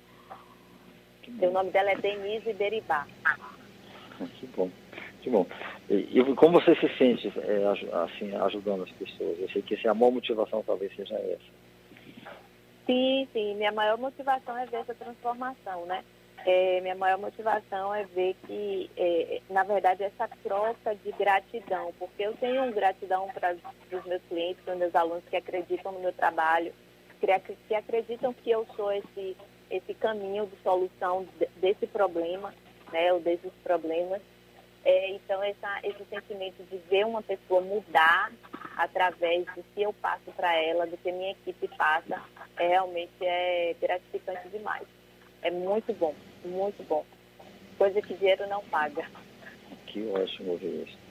[1.41, 3.07] O nome dela é Denise Deribá.
[4.39, 4.71] Que bom,
[5.21, 5.47] que bom.
[5.91, 7.65] E, e como você se sente é,
[8.05, 9.39] assim, ajudando as pessoas?
[9.39, 11.69] Eu sei que essa é a maior motivação talvez seja essa.
[12.87, 13.55] Sim, sim.
[13.57, 16.03] Minha maior motivação é ver essa transformação, né?
[16.47, 22.23] É, minha maior motivação é ver que, é, na verdade, essa troca de gratidão, porque
[22.23, 23.55] eu tenho gratidão para
[23.93, 26.73] os meus clientes, para os meus alunos que acreditam no meu trabalho,
[27.21, 29.37] que acreditam que eu sou esse,
[29.71, 31.27] esse caminho de solução
[31.57, 32.55] desse problema,
[32.93, 34.23] né, ou desses problemas.
[34.85, 38.33] É, então, essa, esse sentimento de ver uma pessoa mudar
[38.77, 42.23] através do que eu passo para ela, do que minha equipe passa,
[42.57, 44.87] é, realmente é gratificante demais.
[45.43, 46.15] É muito bom,
[46.45, 47.05] muito bom.
[47.77, 49.07] Coisa que dinheiro não paga.
[49.87, 51.08] Que ótimo ouvir isso.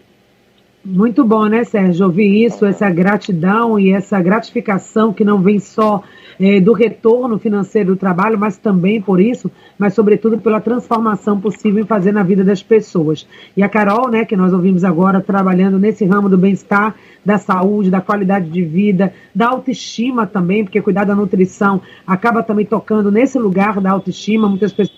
[0.89, 2.06] Muito bom, né, Sérgio?
[2.06, 6.02] Ouvir isso, essa gratidão e essa gratificação que não vem só
[6.39, 11.84] é, do retorno financeiro do trabalho, mas também por isso, mas sobretudo pela transformação possível
[11.84, 13.28] em fazer na vida das pessoas.
[13.56, 16.95] E a Carol, né, que nós ouvimos agora, trabalhando nesse ramo do bem-estar,
[17.26, 22.65] da saúde, da qualidade de vida, da autoestima também, porque cuidar da nutrição acaba também
[22.65, 24.47] tocando nesse lugar da autoestima.
[24.47, 24.96] Muitas pessoas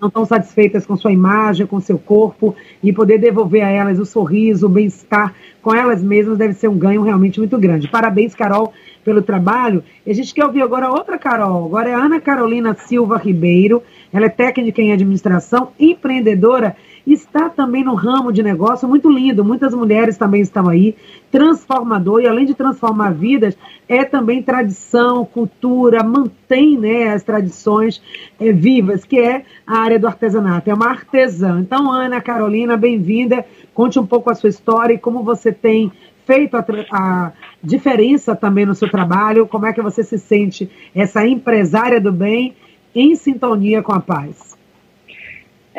[0.00, 4.06] não estão satisfeitas com sua imagem, com seu corpo, e poder devolver a elas o
[4.06, 7.88] sorriso, o bem-estar com elas mesmas deve ser um ganho realmente muito grande.
[7.88, 8.72] Parabéns, Carol,
[9.04, 9.84] pelo trabalho.
[10.06, 11.66] E a gente quer ouvir agora outra Carol.
[11.66, 13.82] Agora é Ana Carolina Silva Ribeiro.
[14.12, 19.44] Ela é técnica em administração, empreendedora está também no ramo de negócio muito lindo.
[19.44, 20.96] Muitas mulheres também estão aí,
[21.30, 23.56] transformador, e além de transformar vidas,
[23.88, 28.02] é também tradição, cultura, mantém né, as tradições
[28.38, 31.60] é, vivas, que é a área do artesanato, é uma artesã.
[31.60, 33.44] Então, Ana Carolina, bem-vinda.
[33.74, 35.92] Conte um pouco a sua história e como você tem
[36.26, 37.32] feito a, a,
[37.62, 42.54] diferença também no seu trabalho, como é que você se sente essa empresária do bem
[42.94, 44.49] em sintonia com a paz.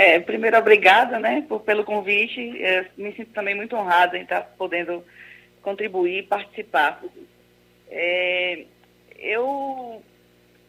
[0.04, 2.42] É, primeiro, obrigada né, por, pelo convite.
[2.60, 5.06] Eu me sinto também muito honrada em estar podendo
[5.62, 7.04] contribuir e participar.
[7.88, 8.66] É,
[9.20, 10.02] eu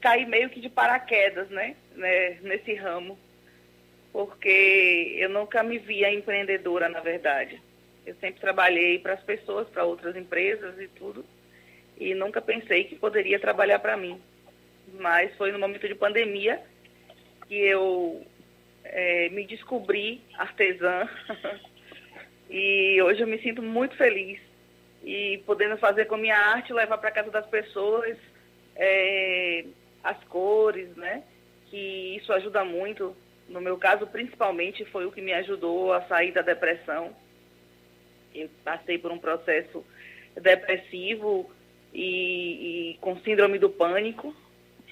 [0.03, 3.18] caí meio que de paraquedas né, né, nesse ramo,
[4.12, 7.59] porque eu nunca me via empreendedora, na verdade.
[8.05, 11.25] Eu sempre trabalhei para as pessoas, para outras empresas e tudo,
[11.97, 14.21] e nunca pensei que poderia trabalhar para mim.
[15.01, 16.61] Mas foi no momento de pandemia
[17.49, 18.27] que eu
[18.85, 21.09] é, me descobri artesã
[22.51, 24.40] e hoje eu me sinto muito feliz
[25.05, 28.16] e podendo fazer com a minha arte, levar para casa das pessoas
[28.77, 29.64] é,
[30.03, 31.25] as cores, né?
[31.71, 33.16] Que isso ajuda muito.
[33.49, 37.14] No meu caso, principalmente, foi o que me ajudou a sair da depressão.
[38.35, 39.85] Eu passei por um processo
[40.40, 41.51] depressivo
[41.92, 44.35] e, e com síndrome do pânico,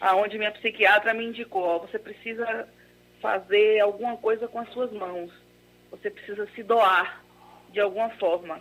[0.01, 2.69] aonde minha psiquiatra me indicou, você precisa
[3.21, 5.31] fazer alguma coisa com as suas mãos.
[5.91, 7.23] Você precisa se doar
[7.71, 8.61] de alguma forma,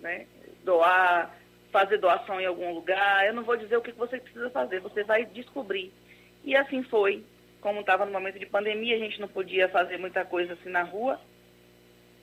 [0.00, 0.26] né?
[0.64, 1.34] Doar
[1.70, 5.04] fazer doação em algum lugar, eu não vou dizer o que você precisa fazer, você
[5.04, 5.92] vai descobrir.
[6.44, 7.24] E assim foi.
[7.60, 10.82] Como estava no momento de pandemia, a gente não podia fazer muita coisa assim na
[10.82, 11.20] rua.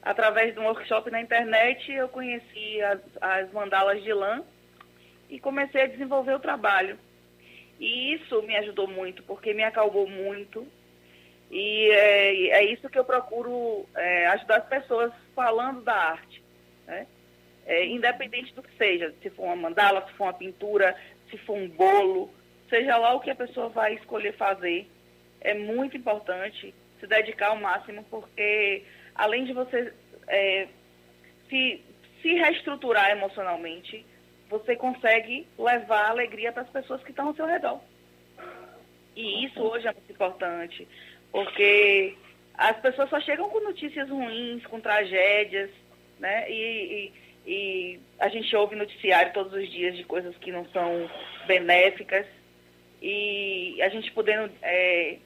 [0.01, 4.43] Através de um workshop na internet, eu conheci as, as mandalas de lã
[5.29, 6.97] e comecei a desenvolver o trabalho.
[7.79, 10.65] E isso me ajudou muito, porque me acalmou muito.
[11.51, 16.43] E é, é isso que eu procuro é, ajudar as pessoas falando da arte.
[16.87, 17.07] Né?
[17.65, 20.95] É, independente do que seja, se for uma mandala, se for uma pintura,
[21.29, 22.29] se for um bolo,
[22.69, 24.89] seja lá o que a pessoa vai escolher fazer,
[25.41, 29.93] é muito importante se dedicar ao máximo, porque além de você
[30.27, 30.67] é,
[31.49, 31.83] se,
[32.21, 34.05] se reestruturar emocionalmente,
[34.49, 37.79] você consegue levar alegria para as pessoas que estão ao seu redor.
[39.15, 40.87] E isso hoje é muito importante,
[41.35, 42.15] porque
[42.53, 45.69] as pessoas só chegam com notícias ruins, com tragédias,
[46.17, 46.49] né?
[46.49, 47.11] E,
[47.45, 51.11] e, e a gente ouve noticiário todos os dias de coisas que não são
[51.45, 52.25] benéficas.
[53.01, 55.17] E a gente podendo é,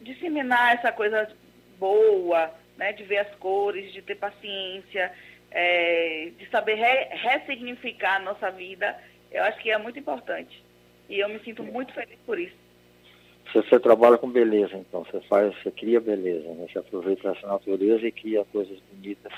[0.00, 1.30] disseminar essa coisa
[1.78, 2.94] boa, né?
[2.94, 5.12] De ver as cores, de ter paciência,
[5.50, 8.98] é, de saber re, ressignificar a nossa vida,
[9.30, 10.64] eu acho que é muito importante.
[11.10, 12.59] E eu me sinto muito feliz por isso.
[13.52, 16.66] Você, trabalha com beleza, então, você faz, você cria beleza, né?
[16.70, 19.32] Você aproveita essa natureza e cria coisas bonitas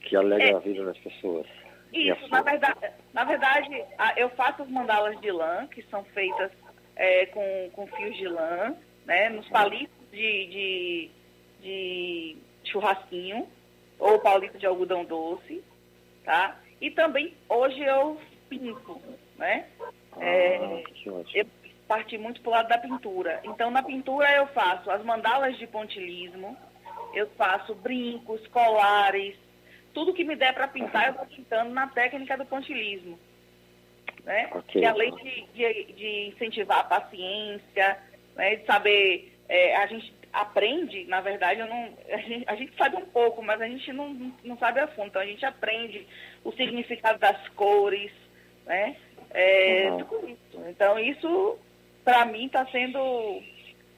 [0.00, 1.46] que alegram é, a vida das pessoas.
[1.92, 3.84] Isso, na verdade, na verdade,
[4.16, 6.50] eu faço as mandalas de lã, que são feitas
[6.94, 9.28] é, com, com fios de lã, né?
[9.28, 11.10] Nos palitos de, de,
[11.60, 13.46] de churrasquinho,
[13.98, 15.62] ou palito de algodão doce,
[16.24, 16.58] tá?
[16.80, 18.18] E também hoje eu
[18.48, 19.00] pinto,
[19.36, 19.66] né?
[20.12, 21.46] Ah, é, eu
[21.86, 23.40] parti muito pro lado da pintura.
[23.44, 26.56] Então na pintura eu faço as mandalas de pontilismo,
[27.14, 29.36] eu faço brincos, colares,
[29.94, 33.18] tudo que me der para pintar eu vou pintando na técnica do pontilismo.
[34.24, 34.50] Né?
[34.52, 34.82] Okay.
[34.82, 37.98] Que além de, de, de, incentivar a paciência,
[38.34, 38.56] né?
[38.56, 42.96] de saber, é, a gente aprende, na verdade, eu não, a, gente, a gente sabe
[42.96, 45.08] um pouco, mas a gente não, não sabe a fundo.
[45.08, 46.06] Então, a gente aprende
[46.44, 48.12] o significado das cores,
[48.66, 48.96] né?
[49.30, 49.98] É, uhum.
[49.98, 50.64] tudo isso.
[50.68, 51.58] Então, isso,
[52.06, 53.42] para mim, está sendo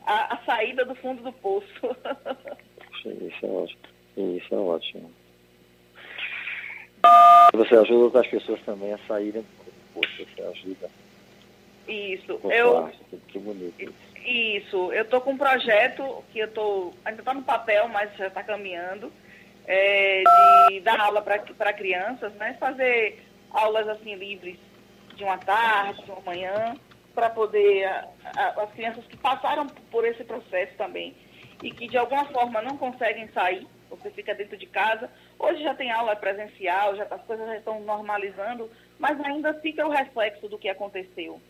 [0.07, 1.66] a, a, saída do fundo do poço.
[3.05, 3.83] isso é ótimo.
[4.16, 5.12] Isso é ótimo.
[7.53, 10.90] Você ajuda outras pessoas também a saírem do poço, você ajuda.
[11.87, 12.40] Isso.
[12.44, 12.90] Eu,
[13.29, 14.09] que bonito isso.
[14.25, 18.27] Isso, eu estou com um projeto que eu tô, ainda está no papel, mas já
[18.27, 19.12] está caminhando,
[19.66, 20.23] é,
[20.71, 22.57] de dar aula para crianças, né?
[22.59, 24.59] Fazer aulas assim livres
[25.14, 26.75] de uma tarde, de uma manhã,
[27.14, 31.14] para poder a, a, as crianças que passaram por esse processo também
[31.62, 35.11] e que de alguma forma não conseguem sair, você fica dentro de casa.
[35.38, 39.90] Hoje já tem aula presencial, já as coisas já estão normalizando, mas ainda fica o
[39.90, 41.40] reflexo do que aconteceu.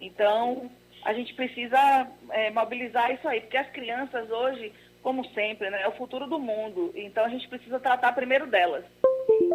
[0.00, 0.70] Então,
[1.04, 5.88] a gente precisa é, mobilizar isso aí, porque as crianças hoje, como sempre, né, é
[5.88, 6.92] o futuro do mundo.
[6.94, 8.84] Então a gente precisa tratar primeiro delas.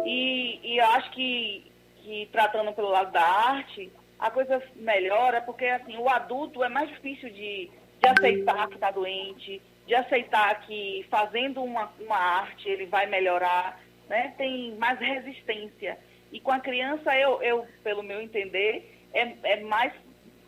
[0.04, 1.70] E, e eu acho que,
[2.02, 6.88] que tratando pelo lado da arte, a coisa melhora, porque assim, o adulto é mais
[6.88, 12.86] difícil de, de aceitar que está doente, de aceitar que fazendo uma, uma arte ele
[12.86, 14.34] vai melhorar, né?
[14.36, 15.98] tem mais resistência.
[16.32, 19.92] E com a criança, eu, eu pelo meu entender, é, é mais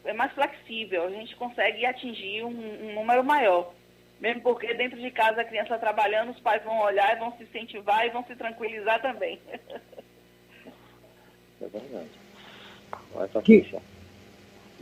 [0.05, 3.75] é mais flexível, a gente consegue atingir um, um número maior.
[4.21, 7.45] Mesmo porque dentro de casa a criança trabalhando, os pais vão olhar e vão se
[7.45, 9.39] incentivar e vão se tranquilizar também.
[11.61, 12.28] É verdade.
[13.15, 13.67] Vai, que,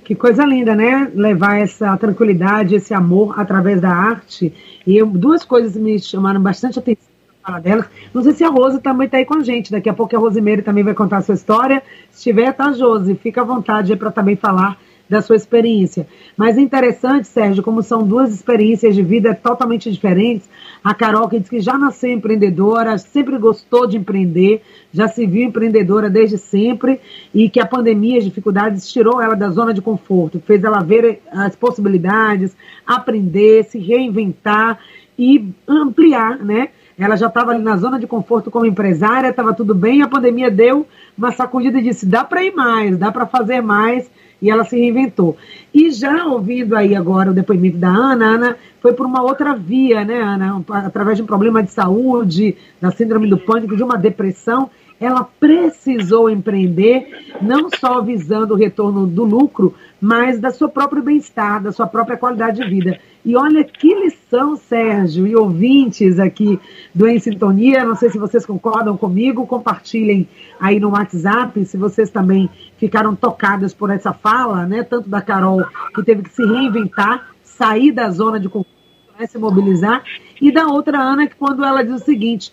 [0.04, 1.10] que coisa linda, né?
[1.14, 4.52] Levar essa tranquilidade, esse amor através da arte.
[4.86, 7.06] E eu, duas coisas me chamaram bastante atenção
[7.46, 7.86] fala delas.
[8.12, 9.70] Não sei se a Rose também está aí com a gente.
[9.70, 11.82] Daqui a pouco a Rosimeire também vai contar a sua história.
[12.10, 13.14] Se tiver, tá, Josi?
[13.14, 14.76] Fica à vontade para também falar
[15.08, 16.06] da sua experiência.
[16.36, 20.48] Mas é interessante, Sérgio, como são duas experiências de vida totalmente diferentes.
[20.82, 25.44] A Carol, que diz que já nasceu empreendedora, sempre gostou de empreender, já se viu
[25.44, 27.00] empreendedora desde sempre
[27.34, 31.22] e que a pandemia, as dificuldades, tirou ela da zona de conforto, fez ela ver
[31.30, 34.78] as possibilidades, aprender, se reinventar
[35.18, 36.68] e ampliar, né?
[36.98, 40.50] Ela já estava ali na zona de conforto como empresária, estava tudo bem, a pandemia
[40.50, 40.86] deu
[41.16, 44.10] uma sacudida e disse: dá para ir mais, dá para fazer mais
[44.40, 45.36] e ela se reinventou.
[45.72, 50.04] E já ouvindo aí agora o depoimento da Ana, Ana foi por uma outra via,
[50.04, 50.62] né, Ana?
[50.68, 56.30] Através de um problema de saúde, da síndrome do pânico, de uma depressão, ela precisou
[56.30, 61.86] empreender, não só visando o retorno do lucro, mas da sua própria bem-estar, da sua
[61.86, 62.98] própria qualidade de vida.
[63.24, 66.58] E olha que lição, Sérgio, e ouvintes aqui
[66.94, 70.28] do Em Sintonia, não sei se vocês concordam comigo, compartilhem
[70.60, 75.64] aí no WhatsApp, se vocês também ficaram tocadas por essa fala, né, tanto da Carol,
[75.94, 78.70] que teve que se reinventar, sair da zona de conforto,
[79.18, 80.02] né, se mobilizar,
[80.40, 82.52] e da outra Ana, que quando ela diz o seguinte,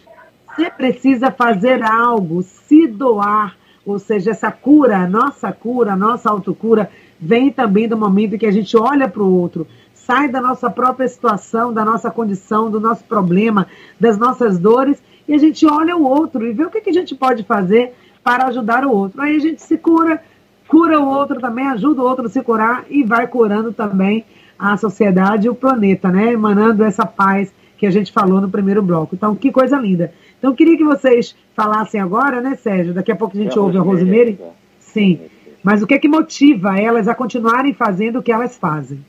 [0.55, 6.89] você precisa fazer algo, se doar, ou seja, essa cura, nossa cura, nossa autocura,
[7.19, 11.07] vem também do momento que a gente olha para o outro, sai da nossa própria
[11.07, 13.67] situação, da nossa condição, do nosso problema,
[13.99, 16.93] das nossas dores, e a gente olha o outro e vê o que, que a
[16.93, 17.93] gente pode fazer
[18.23, 19.21] para ajudar o outro.
[19.21, 20.21] Aí a gente se cura,
[20.67, 24.25] cura o outro também, ajuda o outro a se curar e vai curando também
[24.59, 26.31] a sociedade e o planeta, né?
[26.31, 29.15] Emanando essa paz que a gente falou no primeiro bloco.
[29.15, 30.13] Então, que coisa linda.
[30.43, 32.93] Então, queria que vocês falassem agora, né, Sérgio?
[32.93, 34.37] Daqui a pouco a gente é ouve a Rosemary.
[34.41, 34.51] É.
[34.77, 35.21] Sim.
[35.63, 39.05] Mas o que é que motiva elas a continuarem fazendo o que elas fazem?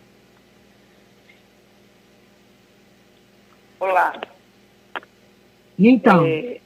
[3.80, 4.14] Olá.
[5.76, 6.24] E então?
[6.24, 6.60] É,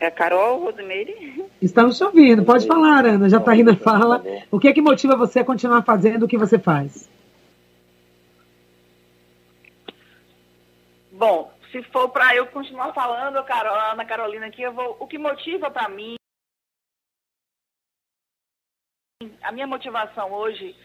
[0.00, 1.44] é a Carol, Rosemary?
[1.60, 2.46] Estamos te ouvindo.
[2.46, 3.28] Pode falar, Ana.
[3.28, 4.24] Já está aí na fala.
[4.50, 7.10] O que é que motiva você a continuar fazendo o que você faz?
[11.12, 14.96] Bom, se for para eu continuar falando, Carol, Ana Carolina aqui, eu vou.
[15.00, 16.14] O que motiva para mim,
[19.42, 20.76] a minha motivação hoje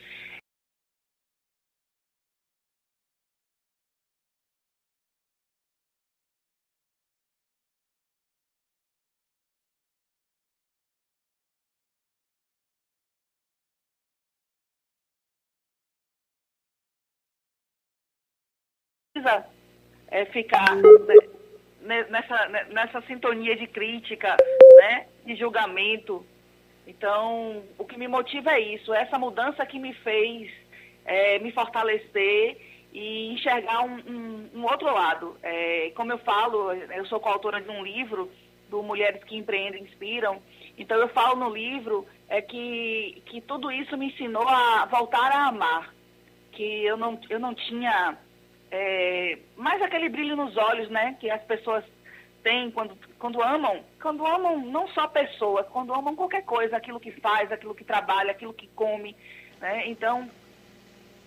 [20.12, 20.76] é, ficar
[21.82, 24.36] nessa, nessa sintonia de crítica,
[24.78, 26.26] né, de julgamento.
[26.88, 30.52] Então, o que me motiva é isso, essa mudança que me fez
[31.06, 32.58] é, me fortalecer
[32.92, 35.38] e enxergar um, um, um outro lado.
[35.42, 38.32] É, como eu falo, eu sou coautora de um livro
[38.70, 40.42] do Mulheres que Empreendem Inspiram,
[40.78, 45.48] então eu falo no livro é que, que tudo isso me ensinou a voltar a
[45.48, 45.94] amar,
[46.52, 48.18] que eu não, eu não tinha
[48.72, 51.84] é, mais aquele brilho nos olhos, né, que as pessoas
[52.44, 57.12] têm quando, quando amam, quando amam não só pessoas, quando amam qualquer coisa, aquilo que
[57.12, 59.16] faz, aquilo que trabalha, aquilo que come,
[59.60, 59.88] né?
[59.88, 60.30] Então,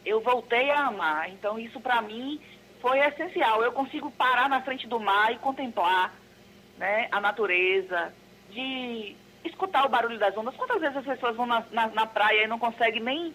[0.04, 1.30] eu voltei a amar.
[1.30, 2.40] Então, isso para mim
[2.80, 3.62] foi essencial.
[3.62, 6.14] Eu consigo parar na frente do mar e contemplar,
[6.78, 8.12] né, a natureza,
[8.50, 9.14] de
[9.44, 10.56] escutar o barulho das ondas.
[10.56, 13.34] Quantas vezes as pessoas vão na, na, na praia e não conseguem nem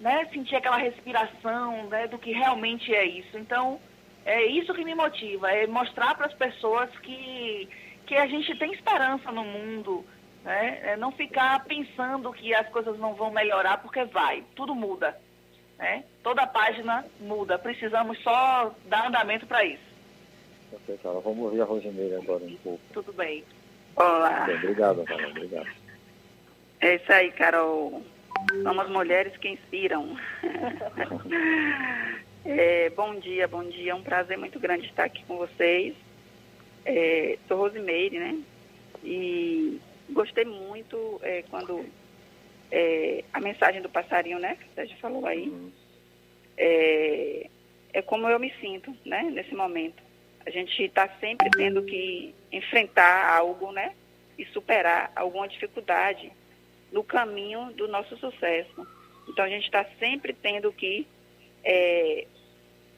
[0.00, 3.36] né, sentir aquela respiração né, do que realmente é isso.
[3.36, 3.80] Então,
[4.24, 7.68] é isso que me motiva, é mostrar para as pessoas que,
[8.06, 10.04] que a gente tem esperança no mundo,
[10.44, 10.80] né?
[10.82, 15.18] É não ficar pensando que as coisas não vão melhorar, porque vai, tudo muda.
[15.78, 16.04] Né?
[16.22, 19.88] Toda página muda, precisamos só dar andamento para isso.
[20.72, 22.80] Ok, Carol, vamos ouvir a Rosimeire agora um pouco.
[22.92, 23.44] Tudo bem.
[23.96, 24.44] Olá.
[24.46, 25.68] Bem, obrigado, Carol, obrigado.
[26.80, 28.02] É isso aí, Carol.
[28.62, 30.16] Somos mulheres que inspiram.
[32.44, 33.92] é, bom dia, bom dia.
[33.92, 35.94] É um prazer muito grande estar aqui com vocês.
[36.84, 38.40] É, sou Rosimeire, né?
[39.04, 41.84] E gostei muito é, quando
[42.70, 44.56] é, a mensagem do passarinho, né?
[44.56, 45.52] Que o Sérgio falou aí.
[46.56, 47.50] É,
[47.92, 49.22] é como eu me sinto, né?
[49.24, 50.02] Nesse momento.
[50.46, 53.92] A gente está sempre tendo que enfrentar algo, né?
[54.38, 56.32] E superar alguma dificuldade
[56.92, 58.86] no caminho do nosso sucesso.
[59.28, 61.06] Então a gente está sempre tendo que
[61.64, 62.26] é,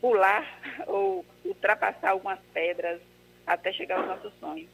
[0.01, 0.47] pular
[0.87, 3.01] ou ultrapassar algumas pedras
[3.47, 4.69] até chegar aos nossos sonhos.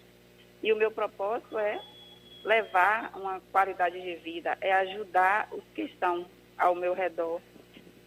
[0.62, 1.80] E o meu propósito é
[2.44, 7.40] levar uma qualidade de vida, é ajudar os que estão ao meu redor.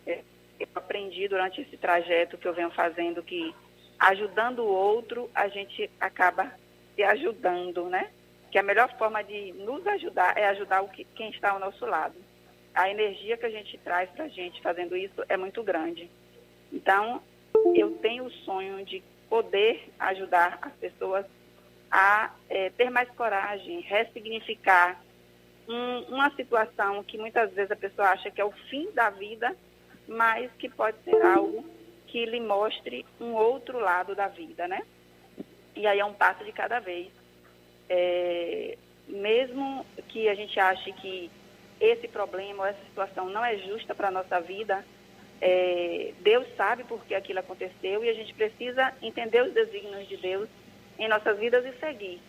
[0.06, 0.22] É,
[0.60, 3.54] eu aprendi durante esse trajeto que eu venho fazendo que
[4.00, 6.52] ajudando o outro, a gente acaba
[6.96, 8.10] se ajudando, né?
[8.52, 11.86] Que a melhor forma de nos ajudar é ajudar o que, quem está ao nosso
[11.86, 12.16] lado.
[12.74, 16.10] A energia que a gente traz para a gente fazendo isso é muito grande.
[16.72, 17.22] Então,
[17.76, 21.26] eu tenho o sonho de poder ajudar as pessoas
[21.92, 25.02] a é, ter mais coragem, ressignificar
[25.68, 29.56] um, uma situação que muitas vezes a pessoa acha que é o fim da vida,
[30.08, 31.66] mas que pode ser algo
[32.08, 34.82] que lhe mostre um outro lado da vida, né?
[35.76, 37.12] E aí é um passo de cada vez
[37.90, 38.78] é,
[39.08, 41.30] mesmo que a gente ache que
[41.80, 44.86] esse problema essa situação não é justa para a nossa vida,
[45.42, 50.18] é, Deus sabe por que aquilo aconteceu e a gente precisa entender os desígnios de
[50.18, 50.50] Deus
[50.98, 52.22] em nossas vidas e seguir.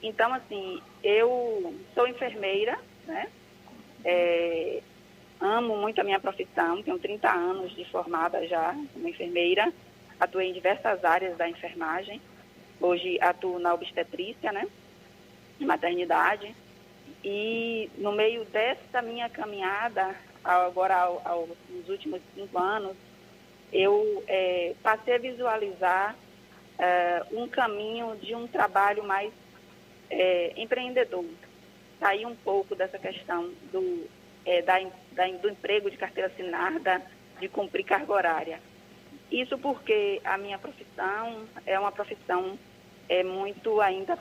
[0.00, 3.28] Então, assim, eu sou enfermeira, né?
[4.04, 4.80] É,
[5.40, 9.72] amo muito a minha profissão, tenho 30 anos de formada já como enfermeira,
[10.20, 12.20] atuei em diversas áreas da enfermagem.
[12.80, 14.68] Hoje atuo na obstetrícia, né?
[15.64, 16.54] Maternidade.
[17.24, 22.96] E no meio dessa minha caminhada, agora ao, ao, nos últimos cinco anos,
[23.72, 26.16] eu é, passei a visualizar
[26.78, 29.32] é, um caminho de um trabalho mais
[30.10, 31.24] é, empreendedor.
[31.98, 34.08] Sair um pouco dessa questão do,
[34.46, 34.78] é, da,
[35.12, 37.02] da, do emprego de carteira assinada,
[37.40, 38.60] de cumprir carga horária.
[39.30, 42.58] Isso porque a minha profissão é uma profissão
[43.08, 44.18] é muito ainda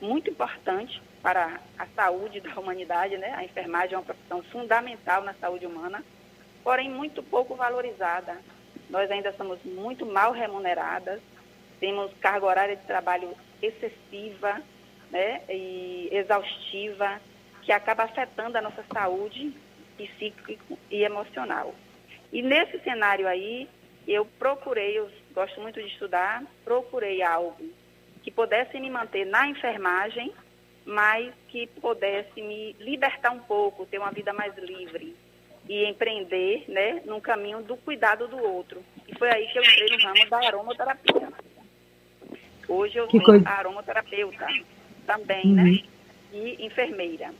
[0.00, 3.34] muito importante para a saúde da humanidade, né?
[3.34, 6.04] A enfermagem é uma profissão fundamental na saúde humana,
[6.62, 8.38] porém muito pouco valorizada.
[8.88, 11.20] Nós ainda somos muito mal remuneradas,
[11.80, 14.62] temos carga horária de trabalho excessiva,
[15.10, 15.42] né?
[15.48, 17.20] E exaustiva,
[17.62, 19.52] que acaba afetando a nossa saúde
[19.96, 21.74] psíquica e emocional.
[22.32, 23.68] E nesse cenário aí,
[24.06, 27.62] eu procurei, eu gosto muito de estudar, procurei algo
[28.28, 30.34] que pudesse me manter na enfermagem,
[30.84, 35.16] mas que pudesse me libertar um pouco, ter uma vida mais livre
[35.66, 38.84] e empreender, né, num caminho do cuidado do outro.
[39.06, 41.28] E foi aí que eu entrei no ramo da aromaterapia.
[42.68, 43.48] Hoje eu que sou coisa...
[43.48, 44.46] aromaterapeuta
[45.06, 45.72] também, né, uhum.
[45.72, 45.82] né,
[46.34, 47.32] e enfermeira.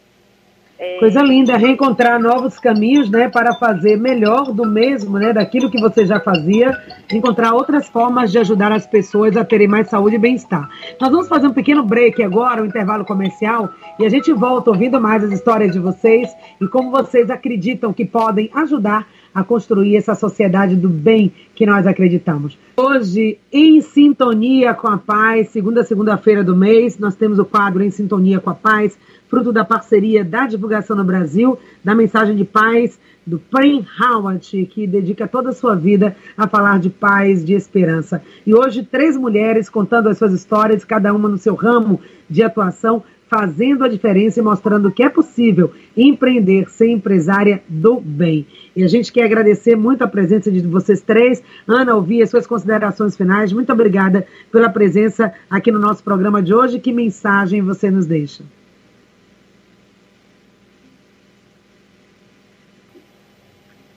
[0.78, 0.98] É...
[0.98, 6.06] Coisa linda, reencontrar novos caminhos, né, para fazer melhor do mesmo, né, daquilo que você
[6.06, 6.70] já fazia,
[7.12, 10.68] encontrar outras formas de ajudar as pessoas a terem mais saúde e bem-estar.
[11.00, 15.00] Nós vamos fazer um pequeno break agora, um intervalo comercial, e a gente volta ouvindo
[15.00, 19.06] mais as histórias de vocês e como vocês acreditam que podem ajudar
[19.38, 22.58] a construir essa sociedade do bem que nós acreditamos.
[22.76, 27.90] Hoje, em sintonia com a paz, segunda segunda-feira do mês, nós temos o quadro Em
[27.90, 32.98] Sintonia com a Paz, fruto da parceria da divulgação no Brasil, da mensagem de paz
[33.26, 38.22] do Prem Howard, que dedica toda a sua vida a falar de paz, de esperança.
[38.46, 43.02] E hoje, três mulheres contando as suas histórias, cada uma no seu ramo de atuação,
[43.28, 48.46] fazendo a diferença e mostrando que é possível empreender, ser empresária do bem.
[48.74, 51.42] E a gente quer agradecer muito a presença de vocês três.
[51.66, 53.52] Ana, ouvir as suas considerações finais.
[53.52, 56.78] Muito obrigada pela presença aqui no nosso programa de hoje.
[56.78, 58.42] Que mensagem você nos deixa?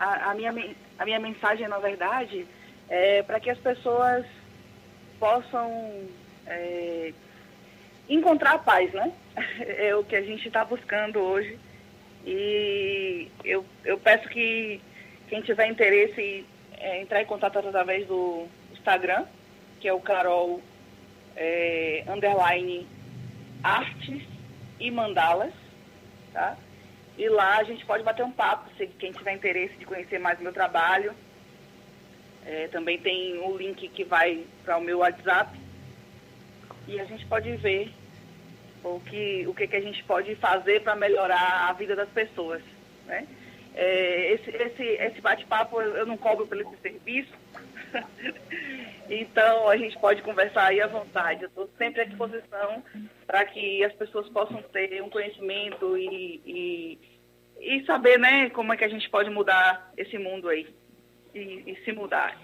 [0.02, 0.52] a, a, minha,
[0.98, 2.48] a minha mensagem, na verdade,
[2.90, 4.26] é para que as pessoas
[5.20, 5.70] possam
[6.48, 7.14] é,
[8.10, 9.14] encontrar a paz, né?
[9.60, 11.58] É o que a gente está buscando hoje.
[12.26, 14.82] E eu, eu peço que
[15.28, 16.46] quem tiver interesse
[16.78, 19.26] é, entrar em contato através do Instagram,
[19.80, 20.62] que é o Carol
[21.36, 22.88] é, underline
[23.64, 24.24] artes
[24.80, 25.54] e mandalas,
[26.34, 26.58] tá?
[27.18, 30.40] E lá a gente pode bater um papo, se quem tiver interesse de conhecer mais
[30.40, 31.14] o meu trabalho.
[32.44, 35.60] É, também tem o link que vai para o meu WhatsApp.
[36.88, 37.94] E a gente pode ver
[38.84, 42.62] o que, o que, que a gente pode fazer para melhorar a vida das pessoas.
[43.06, 43.28] Né?
[43.74, 47.34] É, esse esse, esse bate-papo eu, não cobro pelo esse serviço.
[49.10, 51.44] então a gente pode conversar aí à vontade.
[51.44, 52.84] Eu estou sempre à disposição
[53.26, 57.00] para que as pessoas possam ter um conhecimento e, e,
[57.60, 60.68] e, saber né, como é que a gente pode mudar esse mundo aí
[61.34, 62.38] e, e se mudar.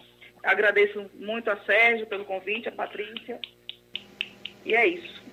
[0.43, 3.39] Agradeço muito a Sérgio pelo convite, a Patrícia.
[4.63, 5.26] E é isso.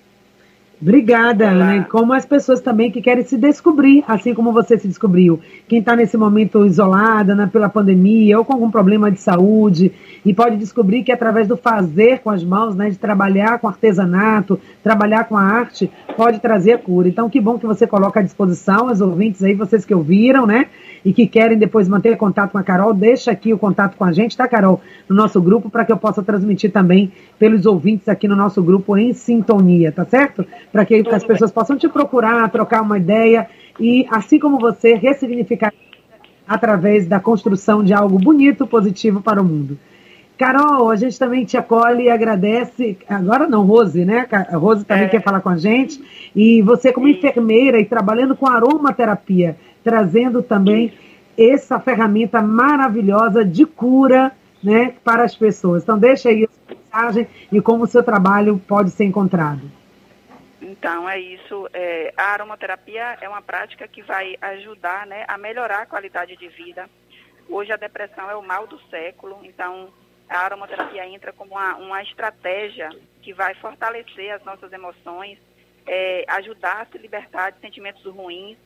[0.81, 1.77] Obrigada, Ana.
[1.77, 5.39] E como as pessoas também que querem se descobrir, assim como você se descobriu.
[5.67, 9.91] Quem está nesse momento isolada né, pela pandemia ou com algum problema de saúde
[10.25, 14.59] e pode descobrir que através do fazer com as mãos, né, de trabalhar com artesanato,
[14.83, 17.07] trabalhar com a arte, pode trazer a cura.
[17.07, 20.67] Então, que bom que você coloca à disposição os ouvintes aí, vocês que ouviram, né?
[21.05, 24.11] E que querem depois manter contato com a Carol, deixa aqui o contato com a
[24.11, 24.81] gente, tá, Carol?
[25.07, 28.97] No nosso grupo, para que eu possa transmitir também pelos ouvintes aqui no nosso grupo
[28.97, 30.43] em sintonia, tá certo?
[30.71, 33.47] Para que as pessoas possam te procurar, trocar uma ideia
[33.79, 35.71] e, assim como você, ressignificar
[36.47, 39.77] através da construção de algo bonito, positivo para o mundo.
[40.37, 42.97] Carol, a gente também te acolhe e agradece.
[43.07, 44.27] Agora não, Rose, né?
[44.31, 45.09] A Rose também é.
[45.09, 46.01] quer falar com a gente.
[46.35, 47.13] E você, como Sim.
[47.13, 50.93] enfermeira e trabalhando com aromaterapia, trazendo também
[51.37, 54.31] essa ferramenta maravilhosa de cura
[54.63, 55.83] né, para as pessoas.
[55.83, 59.61] Então, deixa aí a mensagem e como o seu trabalho pode ser encontrado.
[60.61, 61.69] Então, é isso.
[61.71, 66.47] É, a aromaterapia é uma prática que vai ajudar né, a melhorar a qualidade de
[66.47, 66.89] vida.
[67.47, 69.89] Hoje, a depressão é o mal do século, então,
[70.29, 72.89] a aromaterapia entra como uma, uma estratégia
[73.21, 75.37] que vai fortalecer as nossas emoções,
[75.85, 78.57] é, ajudar a se libertar de sentimentos ruins,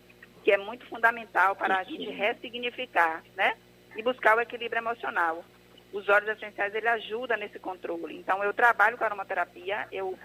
[0.44, 3.56] que é muito fundamental para a gente ressignificar, né?
[3.96, 5.44] E buscar o equilíbrio emocional.
[5.92, 8.16] Os óleos essenciais, ele ajuda nesse controle.
[8.16, 10.18] Então, eu trabalho com aromaterapia, eu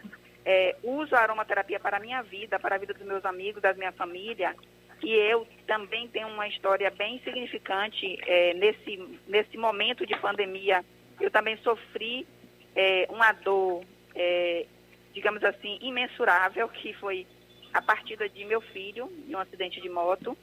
[0.45, 3.73] é, uso a aromaterapia para a minha vida, para a vida dos meus amigos, da
[3.73, 4.55] minha família,
[5.03, 10.85] e eu também tenho uma história bem significante é, nesse, nesse momento de pandemia.
[11.21, 12.27] Eu também sofri
[12.75, 13.85] é, uma dor,
[14.15, 14.67] é,
[15.13, 17.27] digamos assim, imensurável, que foi
[17.73, 20.37] a partida de meu filho em um acidente de moto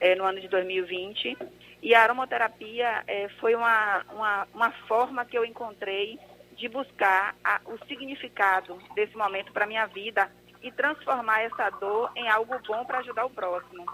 [0.00, 1.36] é, no ano de 2020.
[1.82, 6.18] E a aromaterapia é, foi uma, uma, uma forma que eu encontrei
[6.56, 12.10] de buscar a, o significado desse momento para a minha vida e transformar essa dor
[12.16, 13.84] em algo bom para ajudar o próximo.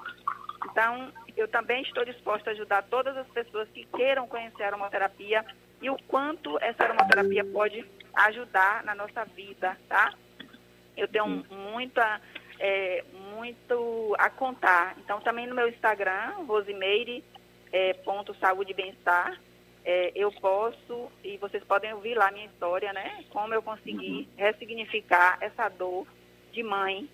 [0.70, 5.44] Então, eu também estou disposta a ajudar todas as pessoas que queiram conhecer a aromaterapia
[5.84, 10.14] e o quanto essa aromaterapia pode ajudar na nossa vida, tá?
[10.96, 12.22] Eu tenho muita,
[12.58, 13.04] é,
[13.36, 14.96] muito a contar.
[14.98, 17.22] Então, também no meu Instagram, Rosimeire,
[17.70, 19.38] é, ponto saúde e bem-estar,
[19.84, 23.22] é, eu posso, e vocês podem ouvir lá minha história, né?
[23.28, 24.26] Como eu consegui uhum.
[24.38, 26.06] ressignificar essa dor
[26.50, 27.06] de mãe,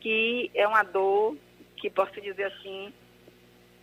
[0.00, 1.36] que é uma dor
[1.76, 2.92] que posso dizer assim,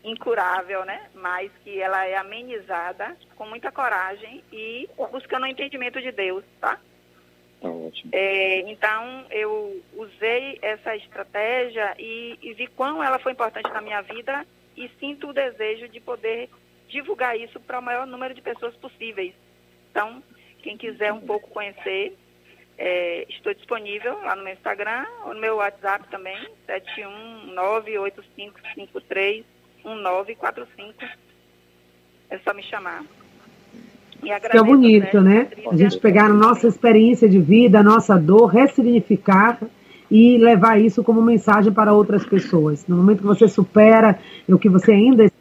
[0.06, 1.10] incurável, né?
[1.14, 6.80] Mas que ela é amenizada com muita coragem e buscando o entendimento de Deus, tá?
[7.62, 8.12] Tá ótimo.
[8.14, 14.02] É, então, eu usei essa estratégia e, e vi quão ela foi importante na minha
[14.02, 14.46] vida
[14.78, 16.50] e sinto o desejo de poder
[16.88, 19.34] divulgar isso para o maior número de pessoas possíveis.
[19.90, 20.22] Então,
[20.60, 22.16] quem quiser um pouco conhecer,
[22.78, 26.38] é, estou disponível lá no meu Instagram ou no meu WhatsApp também,
[29.86, 31.10] 71985531945.
[32.30, 33.04] É só me chamar.
[34.24, 35.48] E que é bonito, né?
[35.72, 39.60] A gente pegar a nossa experiência de vida, a nossa dor, ressignificar
[40.10, 42.88] e levar isso como mensagem para outras pessoas.
[42.88, 44.18] No momento que você supera
[44.48, 45.38] o que você ainda está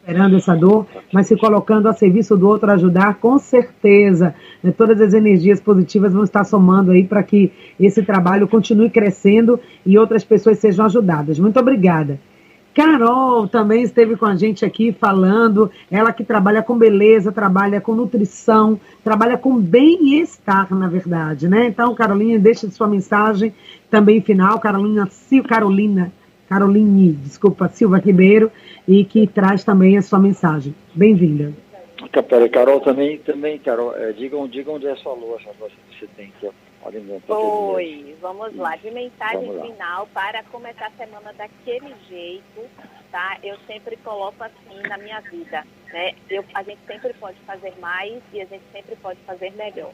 [0.00, 5.00] esperando essa dor, mas se colocando a serviço do outro ajudar, com certeza, né, todas
[5.00, 10.24] as energias positivas vão estar somando aí para que esse trabalho continue crescendo e outras
[10.24, 11.38] pessoas sejam ajudadas.
[11.38, 12.18] Muito obrigada.
[12.74, 17.94] Carol também esteve com a gente aqui falando, ela que trabalha com beleza, trabalha com
[17.94, 21.66] nutrição, trabalha com bem-estar, na verdade, né?
[21.66, 23.54] Então, Carolina, deixa sua mensagem
[23.90, 25.08] também final, Carolina,
[25.46, 26.12] Carolina,
[26.48, 28.50] Caroline, desculpa, Silva Ribeiro,
[28.88, 30.74] e que traz também a sua mensagem.
[30.94, 31.52] Bem-vinda.
[32.50, 36.32] Carol, também, também Carol, é, diga, diga onde é a sua loja que você tem
[36.40, 36.71] que alimentar.
[37.28, 38.74] Oi, vamos lá.
[38.76, 42.68] De mensagem final para começar a semana daquele jeito,
[43.10, 43.38] tá?
[43.42, 46.14] Eu sempre coloco assim na minha vida, né?
[46.28, 49.92] Eu, a gente sempre pode fazer mais e a gente sempre pode fazer melhor.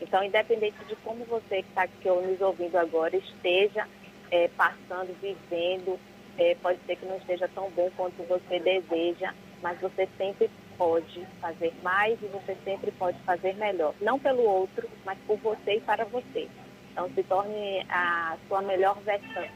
[0.00, 3.88] Então, independente de como você que está aqui nos ouvindo agora esteja
[4.30, 5.98] é, passando, vivendo,
[6.38, 10.48] é, pode ser que não esteja tão bom quanto você deseja, mas você sempre
[10.78, 13.92] pode fazer mais e você sempre pode fazer melhor.
[14.00, 16.48] Não pelo outro, mas por você e para você.
[16.92, 19.46] Então, se torne a sua melhor versão.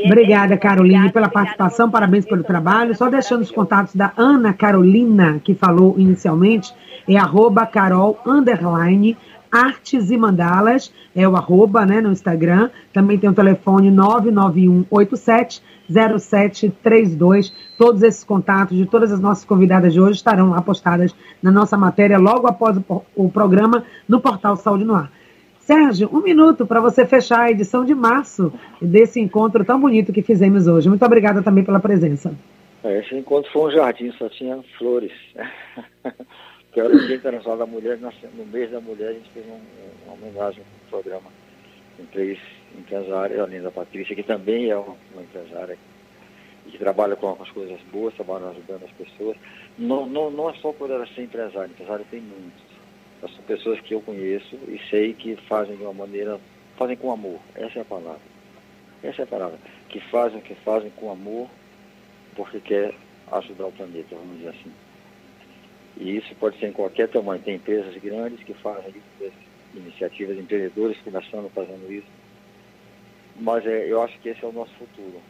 [0.07, 2.97] Obrigada, Caroline, pela participação, parabéns pelo trabalho.
[2.97, 6.75] Só deixando os contatos da Ana Carolina, que falou inicialmente,
[7.07, 9.17] é arroba carol, underline,
[9.55, 12.71] Artes e Mandalas, é o arroba, né, no Instagram.
[12.93, 17.55] Também tem o telefone 99187 0732.
[17.79, 21.77] Todos esses contatos de todas as nossas convidadas de hoje estarão lá postadas na nossa
[21.77, 25.13] matéria logo após o, o programa no portal Saúde no Ar.
[25.61, 28.53] Sérgio, um minuto para você fechar a edição de março
[28.83, 30.89] desse encontro tão bonito que fizemos hoje.
[30.89, 32.35] Muito obrigada também pela presença.
[32.83, 35.13] É, esse encontro foi um jardim, só tinha flores.
[36.75, 39.61] que era o Dia Internacional da Mulher, no mês da mulher a gente fez um,
[40.05, 41.31] uma homenagem no programa
[41.97, 42.37] com três
[42.77, 45.79] empresárias, além da Patrícia, que também é uma, uma empresária
[46.67, 49.37] que trabalha com as coisas boas, trabalha ajudando as pessoas.
[49.79, 52.65] Não, não, não é só por ela ser empresária, empresária tem muitos.
[53.21, 56.41] São pessoas que eu conheço e sei que fazem de uma maneira,
[56.77, 58.35] fazem com amor, essa é a palavra.
[59.01, 59.59] Essa é a palavra.
[59.89, 61.49] Que fazem, que fazem com amor,
[62.35, 62.93] porque quer
[63.31, 64.73] ajudar o planeta, vamos dizer assim.
[65.97, 67.43] E isso pode ser em qualquer tamanho.
[67.43, 68.95] Tem empresas grandes que fazem
[69.75, 72.07] iniciativas empreendedoras começando fazendo isso.
[73.37, 75.21] Mas é, eu acho que esse é o nosso futuro.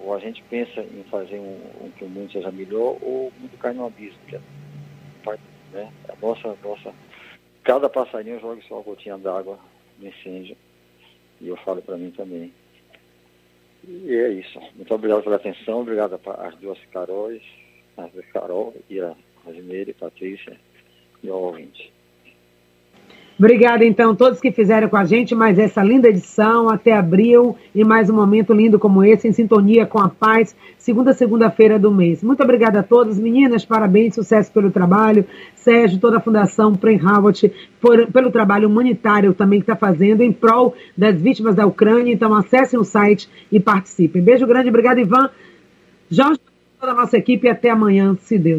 [0.00, 3.32] Ou a gente pensa em fazer um, um que o mundo seja melhor, ou o
[3.38, 4.18] mundo cai no abismo.
[4.28, 4.40] Que é,
[5.72, 5.92] né?
[6.08, 6.92] A nossa, nossa,
[7.62, 9.58] cada passarinho joga só uma gotinha d'água
[9.98, 10.56] no incêndio.
[11.40, 12.52] E eu falo para mim também.
[13.86, 14.60] E é isso.
[14.74, 17.42] Muito obrigado pela atenção, obrigado às duas Caróis,
[17.96, 19.14] a Carol e a
[19.44, 20.56] Rosimeire, Patrícia
[21.22, 21.90] e ouvinte.
[23.40, 27.82] Obrigada, então, todos que fizeram com a gente mais essa linda edição até abril e
[27.82, 32.22] mais um momento lindo como esse, em sintonia com a paz, segunda segunda-feira do mês.
[32.22, 33.18] Muito obrigada a todos.
[33.18, 35.24] Meninas, parabéns, sucesso pelo trabalho.
[35.54, 37.50] Sérgio, toda a Fundação Prem Howard,
[38.12, 42.12] pelo trabalho humanitário também que está fazendo em prol das vítimas da Ucrânia.
[42.12, 44.20] Então, acessem o site e participem.
[44.20, 45.30] Beijo grande, obrigado, Ivan.
[46.10, 46.40] Jorge,
[46.78, 48.58] toda a nossa equipe, e até amanhã, se Deus.